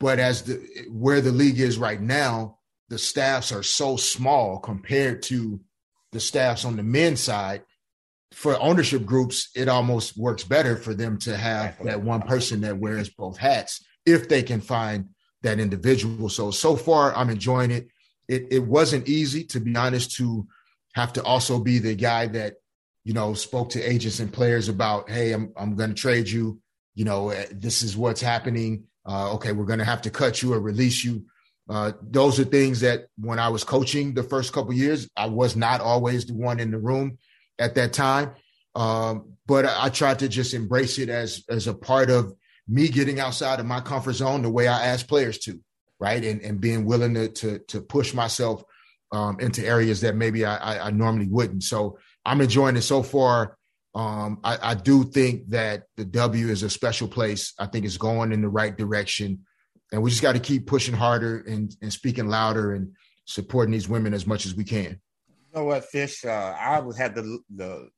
But 0.00 0.18
as 0.18 0.42
the 0.42 0.56
where 0.90 1.20
the 1.20 1.30
league 1.30 1.60
is 1.60 1.78
right 1.78 2.00
now, 2.00 2.58
the 2.88 2.98
staffs 2.98 3.52
are 3.52 3.62
so 3.62 3.96
small 3.96 4.58
compared 4.58 5.22
to 5.24 5.60
the 6.12 6.20
staffs 6.20 6.64
on 6.64 6.76
the 6.76 6.82
men's 6.82 7.20
side. 7.20 7.62
For 8.32 8.58
ownership 8.60 9.04
groups, 9.04 9.50
it 9.54 9.68
almost 9.68 10.16
works 10.16 10.44
better 10.44 10.76
for 10.76 10.94
them 10.94 11.18
to 11.18 11.36
have 11.36 11.76
that 11.84 12.02
one 12.02 12.22
person 12.22 12.62
that 12.62 12.78
wears 12.78 13.10
both 13.10 13.36
hats 13.36 13.84
if 14.06 14.28
they 14.28 14.42
can 14.42 14.60
find 14.60 15.10
that 15.42 15.60
individual. 15.60 16.28
So 16.28 16.50
so 16.50 16.76
far, 16.76 17.14
I'm 17.14 17.30
enjoying 17.30 17.70
it. 17.70 17.88
It 18.26 18.46
it 18.50 18.60
wasn't 18.60 19.08
easy 19.08 19.44
to 19.44 19.60
be 19.60 19.76
honest 19.76 20.16
to 20.16 20.46
have 20.94 21.12
to 21.12 21.22
also 21.22 21.60
be 21.60 21.78
the 21.78 21.94
guy 21.94 22.26
that 22.28 22.54
you 23.04 23.12
know 23.12 23.34
spoke 23.34 23.70
to 23.70 23.82
agents 23.82 24.20
and 24.20 24.32
players 24.32 24.68
about 24.68 25.08
hey 25.08 25.32
i'm, 25.32 25.52
I'm 25.56 25.74
going 25.76 25.90
to 25.90 25.96
trade 26.00 26.28
you 26.28 26.60
you 26.94 27.04
know 27.04 27.30
eh, 27.30 27.46
this 27.50 27.82
is 27.82 27.96
what's 27.96 28.20
happening 28.20 28.84
uh, 29.10 29.34
okay 29.34 29.52
we're 29.52 29.64
going 29.64 29.78
to 29.78 29.84
have 29.84 30.02
to 30.02 30.10
cut 30.10 30.42
you 30.42 30.54
or 30.54 30.60
release 30.60 31.04
you 31.04 31.24
uh, 31.68 31.92
those 32.02 32.38
are 32.40 32.44
things 32.44 32.80
that 32.80 33.06
when 33.18 33.38
i 33.38 33.48
was 33.48 33.64
coaching 33.64 34.14
the 34.14 34.22
first 34.22 34.52
couple 34.52 34.72
years 34.72 35.08
i 35.16 35.26
was 35.26 35.56
not 35.56 35.80
always 35.80 36.26
the 36.26 36.34
one 36.34 36.60
in 36.60 36.70
the 36.70 36.78
room 36.78 37.18
at 37.58 37.74
that 37.74 37.92
time 37.92 38.30
um, 38.76 39.32
but 39.46 39.64
I, 39.66 39.86
I 39.86 39.88
tried 39.88 40.20
to 40.20 40.28
just 40.28 40.54
embrace 40.54 40.98
it 40.98 41.08
as 41.08 41.44
as 41.48 41.66
a 41.66 41.74
part 41.74 42.10
of 42.10 42.32
me 42.68 42.88
getting 42.88 43.18
outside 43.18 43.58
of 43.58 43.66
my 43.66 43.80
comfort 43.80 44.14
zone 44.14 44.42
the 44.42 44.50
way 44.50 44.68
i 44.68 44.86
ask 44.86 45.06
players 45.08 45.38
to 45.40 45.60
right 45.98 46.24
and, 46.24 46.40
and 46.42 46.60
being 46.60 46.84
willing 46.84 47.14
to, 47.14 47.28
to 47.28 47.58
to 47.68 47.80
push 47.80 48.14
myself 48.14 48.64
um, 49.12 49.38
into 49.40 49.66
areas 49.66 50.00
that 50.02 50.16
maybe 50.16 50.44
I, 50.44 50.56
I, 50.56 50.86
I, 50.86 50.90
normally 50.90 51.26
wouldn't. 51.26 51.64
So 51.64 51.98
I'm 52.24 52.40
enjoying 52.40 52.76
it 52.76 52.82
so 52.82 53.02
far. 53.02 53.56
Um, 53.94 54.38
I, 54.44 54.58
I, 54.62 54.74
do 54.74 55.02
think 55.02 55.48
that 55.48 55.84
the 55.96 56.04
W 56.04 56.48
is 56.48 56.62
a 56.62 56.70
special 56.70 57.08
place. 57.08 57.54
I 57.58 57.66
think 57.66 57.84
it's 57.84 57.96
going 57.96 58.32
in 58.32 58.40
the 58.40 58.48
right 58.48 58.76
direction, 58.76 59.40
and 59.90 60.00
we 60.00 60.10
just 60.10 60.22
got 60.22 60.34
to 60.34 60.38
keep 60.40 60.68
pushing 60.68 60.94
harder 60.94 61.38
and, 61.38 61.74
and 61.82 61.92
speaking 61.92 62.28
louder 62.28 62.74
and 62.74 62.92
supporting 63.24 63.72
these 63.72 63.88
women 63.88 64.14
as 64.14 64.28
much 64.28 64.46
as 64.46 64.54
we 64.54 64.62
can. 64.62 65.00
You 65.28 65.58
know 65.58 65.64
what, 65.64 65.84
Fish? 65.86 66.24
Uh, 66.24 66.54
I 66.56 66.80
had 66.96 67.16
the 67.16 67.40
the 67.54 67.88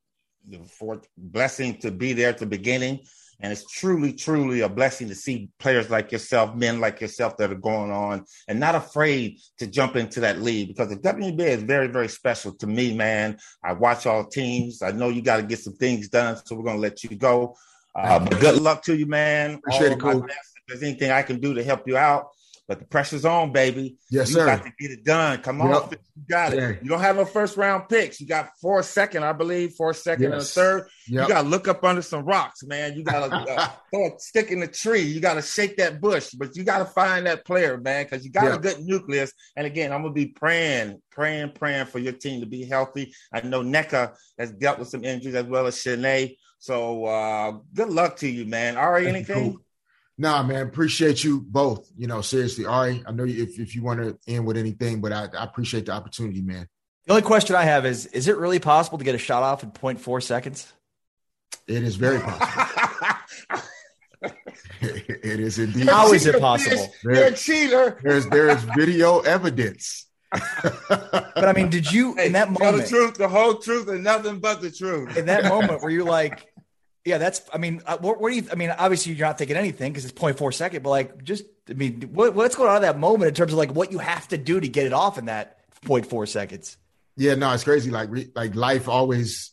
the 0.48 1.00
blessing 1.18 1.78
to 1.80 1.90
be 1.90 2.14
there 2.14 2.30
at 2.30 2.38
the 2.38 2.46
beginning 2.46 3.00
and 3.42 3.52
it's 3.52 3.70
truly, 3.70 4.12
truly 4.12 4.60
a 4.60 4.68
blessing 4.68 5.08
to 5.08 5.14
see 5.16 5.50
players 5.58 5.90
like 5.90 6.12
yourself, 6.12 6.54
men 6.54 6.80
like 6.80 7.00
yourself 7.00 7.36
that 7.36 7.50
are 7.50 7.56
going 7.56 7.90
on 7.90 8.24
and 8.46 8.60
not 8.60 8.76
afraid 8.76 9.38
to 9.58 9.66
jump 9.66 9.96
into 9.96 10.20
that 10.20 10.40
league 10.40 10.68
because 10.68 10.88
the 10.88 10.96
WNBA 10.96 11.40
is 11.40 11.62
very, 11.64 11.88
very 11.88 12.08
special 12.08 12.54
to 12.54 12.68
me, 12.68 12.94
man. 12.94 13.36
I 13.64 13.72
watch 13.72 14.06
all 14.06 14.24
teams. 14.24 14.80
I 14.80 14.92
know 14.92 15.08
you 15.08 15.22
got 15.22 15.38
to 15.38 15.42
get 15.42 15.58
some 15.58 15.74
things 15.74 16.08
done, 16.08 16.38
so 16.44 16.54
we're 16.54 16.62
going 16.62 16.76
to 16.76 16.82
let 16.82 17.02
you 17.02 17.16
go. 17.16 17.56
Uh, 17.94 18.20
but 18.20 18.40
good 18.40 18.62
luck 18.62 18.82
to 18.84 18.96
you, 18.96 19.06
man. 19.06 19.54
Appreciate 19.54 19.88
all 19.88 19.92
it, 19.94 20.00
cool. 20.00 20.24
If 20.24 20.32
there's 20.68 20.82
anything 20.84 21.10
I 21.10 21.22
can 21.22 21.40
do 21.40 21.52
to 21.54 21.64
help 21.64 21.86
you 21.88 21.96
out, 21.96 22.28
but 22.72 22.78
the 22.78 22.86
pressure's 22.86 23.26
on, 23.26 23.52
baby. 23.52 23.98
Yes, 24.08 24.30
you 24.30 24.36
sir. 24.36 24.46
got 24.46 24.64
to 24.64 24.72
get 24.80 24.90
it 24.90 25.04
done. 25.04 25.42
Come 25.42 25.60
on, 25.60 25.68
yep. 25.68 26.00
you 26.16 26.22
got 26.26 26.54
it. 26.54 26.56
Yeah. 26.56 26.72
You 26.80 26.88
don't 26.88 27.02
have 27.02 27.16
no 27.16 27.26
first 27.26 27.58
round 27.58 27.86
picks. 27.86 28.18
You 28.18 28.26
got 28.26 28.48
four 28.62 28.82
second, 28.82 29.24
I 29.24 29.34
believe, 29.34 29.74
four 29.74 29.92
second 29.92 30.30
yes. 30.30 30.32
and 30.32 30.40
a 30.40 30.44
third. 30.44 30.88
Yep. 31.08 31.28
You 31.28 31.34
got 31.34 31.42
to 31.42 31.48
look 31.48 31.68
up 31.68 31.84
under 31.84 32.00
some 32.00 32.24
rocks, 32.24 32.62
man. 32.62 32.96
You 32.96 33.04
got 33.04 33.28
to 33.28 33.36
uh, 33.36 33.68
throw 33.94 34.06
a 34.06 34.18
stick 34.18 34.50
in 34.50 34.60
the 34.60 34.66
tree. 34.66 35.02
You 35.02 35.20
got 35.20 35.34
to 35.34 35.42
shake 35.42 35.76
that 35.76 36.00
bush, 36.00 36.30
but 36.30 36.56
you 36.56 36.64
got 36.64 36.78
to 36.78 36.86
find 36.86 37.26
that 37.26 37.44
player, 37.44 37.76
man, 37.76 38.06
because 38.06 38.24
you 38.24 38.30
got 38.30 38.44
yep. 38.44 38.54
a 38.54 38.62
good 38.62 38.80
nucleus. 38.80 39.34
And 39.54 39.66
again, 39.66 39.92
I'm 39.92 40.00
gonna 40.00 40.14
be 40.14 40.28
praying, 40.28 41.02
praying, 41.10 41.52
praying 41.52 41.86
for 41.86 41.98
your 41.98 42.14
team 42.14 42.40
to 42.40 42.46
be 42.46 42.64
healthy. 42.64 43.12
I 43.34 43.42
know 43.42 43.62
Nneka 43.62 44.14
has 44.38 44.50
dealt 44.50 44.78
with 44.78 44.88
some 44.88 45.04
injuries 45.04 45.34
as 45.34 45.44
well 45.44 45.66
as 45.66 45.82
Chiney. 45.82 46.38
So 46.58 47.04
uh, 47.04 47.58
good 47.74 47.90
luck 47.90 48.16
to 48.18 48.28
you, 48.30 48.46
man. 48.46 48.78
All 48.78 48.90
right, 48.90 49.06
anything? 49.06 49.58
Cool. 50.20 50.30
Nah, 50.30 50.42
man, 50.42 50.66
appreciate 50.66 51.24
you 51.24 51.40
both. 51.40 51.90
You 51.96 52.06
know, 52.06 52.20
seriously, 52.20 52.66
Ari, 52.66 53.02
I 53.06 53.12
know 53.12 53.24
if, 53.24 53.58
if 53.58 53.74
you 53.74 53.82
want 53.82 54.00
to 54.00 54.18
end 54.26 54.46
with 54.46 54.56
anything, 54.56 55.00
but 55.00 55.12
I, 55.12 55.28
I 55.36 55.44
appreciate 55.44 55.86
the 55.86 55.92
opportunity, 55.92 56.40
man. 56.40 56.68
The 57.06 57.12
only 57.12 57.22
question 57.22 57.56
I 57.56 57.64
have 57.64 57.86
is: 57.86 58.06
Is 58.06 58.28
it 58.28 58.36
really 58.36 58.58
possible 58.58 58.98
to 58.98 59.04
get 59.04 59.14
a 59.14 59.18
shot 59.18 59.42
off 59.42 59.62
in 59.62 59.72
0.4 59.72 60.22
seconds? 60.22 60.72
It 61.66 61.82
is 61.82 61.96
very 61.96 62.20
possible. 62.20 62.62
it 64.80 65.40
is 65.40 65.58
indeed. 65.58 65.88
How 65.88 66.12
is 66.12 66.26
it 66.26 66.40
possible? 66.40 66.92
You're 67.02 67.24
a 67.24 67.32
cheater. 67.32 67.98
There's 68.02 68.26
there 68.26 68.48
is 68.48 68.62
video 68.76 69.20
evidence. 69.20 70.06
but 70.32 71.36
I 71.36 71.52
mean, 71.52 71.68
did 71.68 71.90
you 71.92 72.16
in 72.18 72.32
that 72.32 72.50
moment? 72.50 72.84
the 72.84 72.88
truth, 72.88 73.14
the 73.14 73.28
whole 73.28 73.56
truth, 73.56 73.88
and 73.88 74.02
nothing 74.02 74.38
but 74.38 74.60
the 74.60 74.70
truth. 74.70 75.16
In 75.16 75.26
that 75.26 75.44
moment, 75.44 75.82
were 75.82 75.90
you 75.90 76.04
like, 76.04 76.51
yeah, 77.04 77.18
that's. 77.18 77.42
I 77.52 77.58
mean, 77.58 77.82
uh, 77.86 77.98
what, 77.98 78.20
what, 78.20 78.30
do 78.30 78.36
you? 78.36 78.46
I 78.50 78.54
mean, 78.54 78.70
obviously 78.70 79.12
you're 79.12 79.26
not 79.26 79.38
thinking 79.38 79.56
anything 79.56 79.92
because 79.92 80.04
it's 80.04 80.18
0.4 80.18 80.54
second, 80.54 80.82
but 80.82 80.90
like, 80.90 81.24
just 81.24 81.44
I 81.68 81.72
mean, 81.72 82.10
what, 82.12 82.34
what's 82.34 82.54
going 82.54 82.70
on 82.70 82.76
at 82.76 82.82
that 82.82 82.98
moment 82.98 83.28
in 83.28 83.34
terms 83.34 83.52
of 83.52 83.58
like 83.58 83.74
what 83.74 83.90
you 83.90 83.98
have 83.98 84.28
to 84.28 84.38
do 84.38 84.60
to 84.60 84.68
get 84.68 84.86
it 84.86 84.92
off 84.92 85.18
in 85.18 85.24
that 85.24 85.58
0.4 85.82 86.28
seconds? 86.28 86.76
Yeah, 87.16 87.34
no, 87.34 87.52
it's 87.52 87.64
crazy. 87.64 87.90
Like, 87.90 88.10
like 88.34 88.54
life 88.54 88.88
always, 88.88 89.52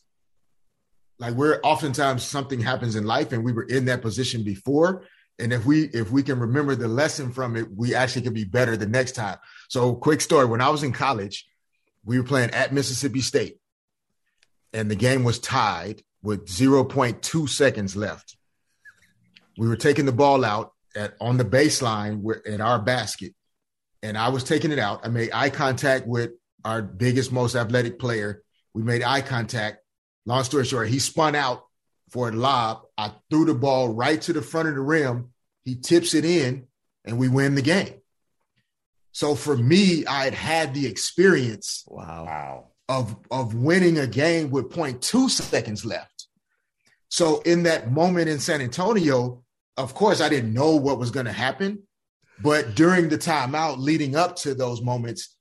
like 1.18 1.34
we're 1.34 1.60
oftentimes 1.62 2.22
something 2.22 2.60
happens 2.60 2.94
in 2.94 3.04
life, 3.04 3.32
and 3.32 3.44
we 3.44 3.52
were 3.52 3.64
in 3.64 3.86
that 3.86 4.00
position 4.00 4.44
before, 4.44 5.06
and 5.40 5.52
if 5.52 5.66
we 5.66 5.84
if 5.86 6.12
we 6.12 6.22
can 6.22 6.38
remember 6.38 6.76
the 6.76 6.88
lesson 6.88 7.32
from 7.32 7.56
it, 7.56 7.66
we 7.74 7.96
actually 7.96 8.22
can 8.22 8.34
be 8.34 8.44
better 8.44 8.76
the 8.76 8.86
next 8.86 9.12
time. 9.12 9.38
So, 9.68 9.94
quick 9.94 10.20
story: 10.20 10.46
when 10.46 10.60
I 10.60 10.68
was 10.68 10.84
in 10.84 10.92
college, 10.92 11.48
we 12.04 12.18
were 12.18 12.24
playing 12.24 12.50
at 12.50 12.72
Mississippi 12.72 13.20
State, 13.20 13.58
and 14.72 14.88
the 14.88 14.96
game 14.96 15.24
was 15.24 15.40
tied 15.40 16.04
with 16.22 16.46
0.2 16.46 17.48
seconds 17.48 17.96
left. 17.96 18.36
We 19.56 19.68
were 19.68 19.76
taking 19.76 20.06
the 20.06 20.12
ball 20.12 20.44
out 20.44 20.72
at 20.94 21.14
on 21.20 21.36
the 21.36 21.44
baseline 21.44 22.22
in 22.46 22.60
our 22.60 22.78
basket, 22.78 23.34
and 24.02 24.16
I 24.16 24.28
was 24.28 24.44
taking 24.44 24.72
it 24.72 24.78
out. 24.78 25.00
I 25.04 25.08
made 25.08 25.30
eye 25.32 25.50
contact 25.50 26.06
with 26.06 26.30
our 26.64 26.82
biggest, 26.82 27.32
most 27.32 27.54
athletic 27.54 27.98
player. 27.98 28.42
We 28.74 28.82
made 28.82 29.02
eye 29.02 29.22
contact. 29.22 29.78
Long 30.26 30.44
story 30.44 30.64
short, 30.64 30.88
he 30.88 30.98
spun 30.98 31.34
out 31.34 31.64
for 32.10 32.28
a 32.28 32.32
lob. 32.32 32.82
I 32.96 33.12
threw 33.30 33.44
the 33.44 33.54
ball 33.54 33.88
right 33.88 34.20
to 34.22 34.32
the 34.32 34.42
front 34.42 34.68
of 34.68 34.74
the 34.74 34.80
rim. 34.80 35.30
He 35.64 35.76
tips 35.76 36.14
it 36.14 36.24
in, 36.24 36.66
and 37.04 37.18
we 37.18 37.28
win 37.28 37.54
the 37.54 37.62
game. 37.62 37.94
So 39.12 39.34
for 39.34 39.56
me, 39.56 40.06
I 40.06 40.24
had 40.24 40.34
had 40.34 40.74
the 40.74 40.86
experience. 40.86 41.84
Wow. 41.88 42.24
Wow 42.24 42.70
of 42.90 43.16
of 43.30 43.54
winning 43.54 43.98
a 43.98 44.06
game 44.06 44.50
with 44.50 44.68
0.2 44.70 45.30
seconds 45.30 45.84
left. 45.84 46.09
So 47.10 47.40
in 47.40 47.64
that 47.64 47.92
moment 47.92 48.28
in 48.28 48.38
San 48.38 48.62
Antonio, 48.62 49.42
of 49.76 49.94
course 49.94 50.20
I 50.20 50.28
didn't 50.28 50.54
know 50.54 50.76
what 50.76 50.98
was 50.98 51.10
going 51.10 51.26
to 51.26 51.32
happen, 51.32 51.82
but 52.42 52.74
during 52.74 53.08
the 53.08 53.18
timeout 53.18 53.78
leading 53.78 54.16
up 54.16 54.36
to 54.36 54.54
those 54.54 54.80
moments, 54.80 55.36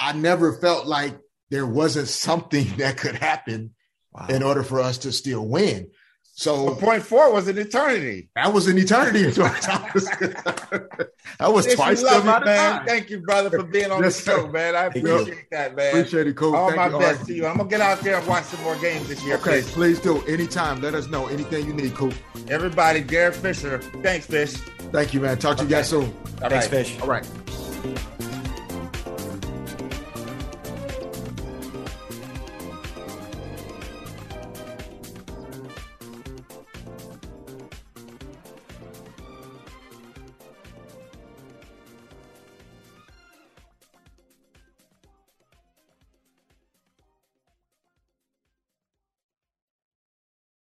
I 0.00 0.12
never 0.12 0.54
felt 0.54 0.86
like 0.86 1.16
there 1.50 1.66
wasn't 1.66 2.08
something 2.08 2.66
that 2.78 2.96
could 2.96 3.14
happen 3.14 3.74
wow. 4.12 4.26
in 4.28 4.42
order 4.42 4.62
for 4.62 4.80
us 4.80 4.98
to 4.98 5.12
still 5.12 5.46
win. 5.46 5.90
So 6.36 6.64
well, 6.64 6.74
point 6.74 7.04
four 7.04 7.32
was 7.32 7.46
an 7.46 7.58
eternity. 7.58 8.28
That 8.34 8.52
was 8.52 8.66
an 8.66 8.76
eternity. 8.76 9.22
that 9.30 11.12
was 11.40 11.72
twice 11.72 12.02
the 12.02 12.20
amount 12.20 12.44
man. 12.44 12.84
Thank 12.84 13.08
you, 13.08 13.20
brother, 13.20 13.50
for 13.50 13.62
being 13.62 13.92
on 13.92 14.02
yes, 14.02 14.24
the 14.24 14.32
show, 14.32 14.48
man. 14.48 14.74
I 14.74 14.86
appreciate 14.86 15.48
that, 15.52 15.76
man. 15.76 15.90
Appreciate 15.90 16.26
it, 16.26 16.34
cool. 16.36 16.56
All 16.56 16.72
Thank 16.72 16.78
my 16.78 16.88
you, 16.88 16.98
best 16.98 17.26
to 17.26 17.34
you. 17.34 17.46
I'm 17.46 17.58
gonna 17.58 17.68
get 17.68 17.80
out 17.80 18.00
there 18.00 18.18
and 18.18 18.26
watch 18.26 18.44
some 18.44 18.60
more 18.64 18.76
games 18.78 19.06
this 19.06 19.24
year. 19.24 19.36
Okay, 19.36 19.62
please, 19.62 19.70
please 19.70 20.00
do. 20.00 20.22
Anytime. 20.26 20.80
Let 20.80 20.94
us 20.94 21.06
know 21.06 21.28
anything 21.28 21.66
you 21.66 21.72
need, 21.72 21.94
cool. 21.94 22.12
Everybody, 22.48 23.02
Derek 23.02 23.34
Fisher. 23.34 23.78
Thanks, 24.02 24.26
Fish. 24.26 24.54
Thank 24.54 25.14
you, 25.14 25.20
man. 25.20 25.38
Talk 25.38 25.58
to 25.58 25.62
okay. 25.62 25.70
you 25.70 25.76
guys 25.76 25.88
soon. 25.88 26.12
All 26.42 26.50
Thanks, 26.50 26.66
right. 26.66 26.84
Fish. 26.84 27.00
All 27.00 27.06
right. 27.06 27.24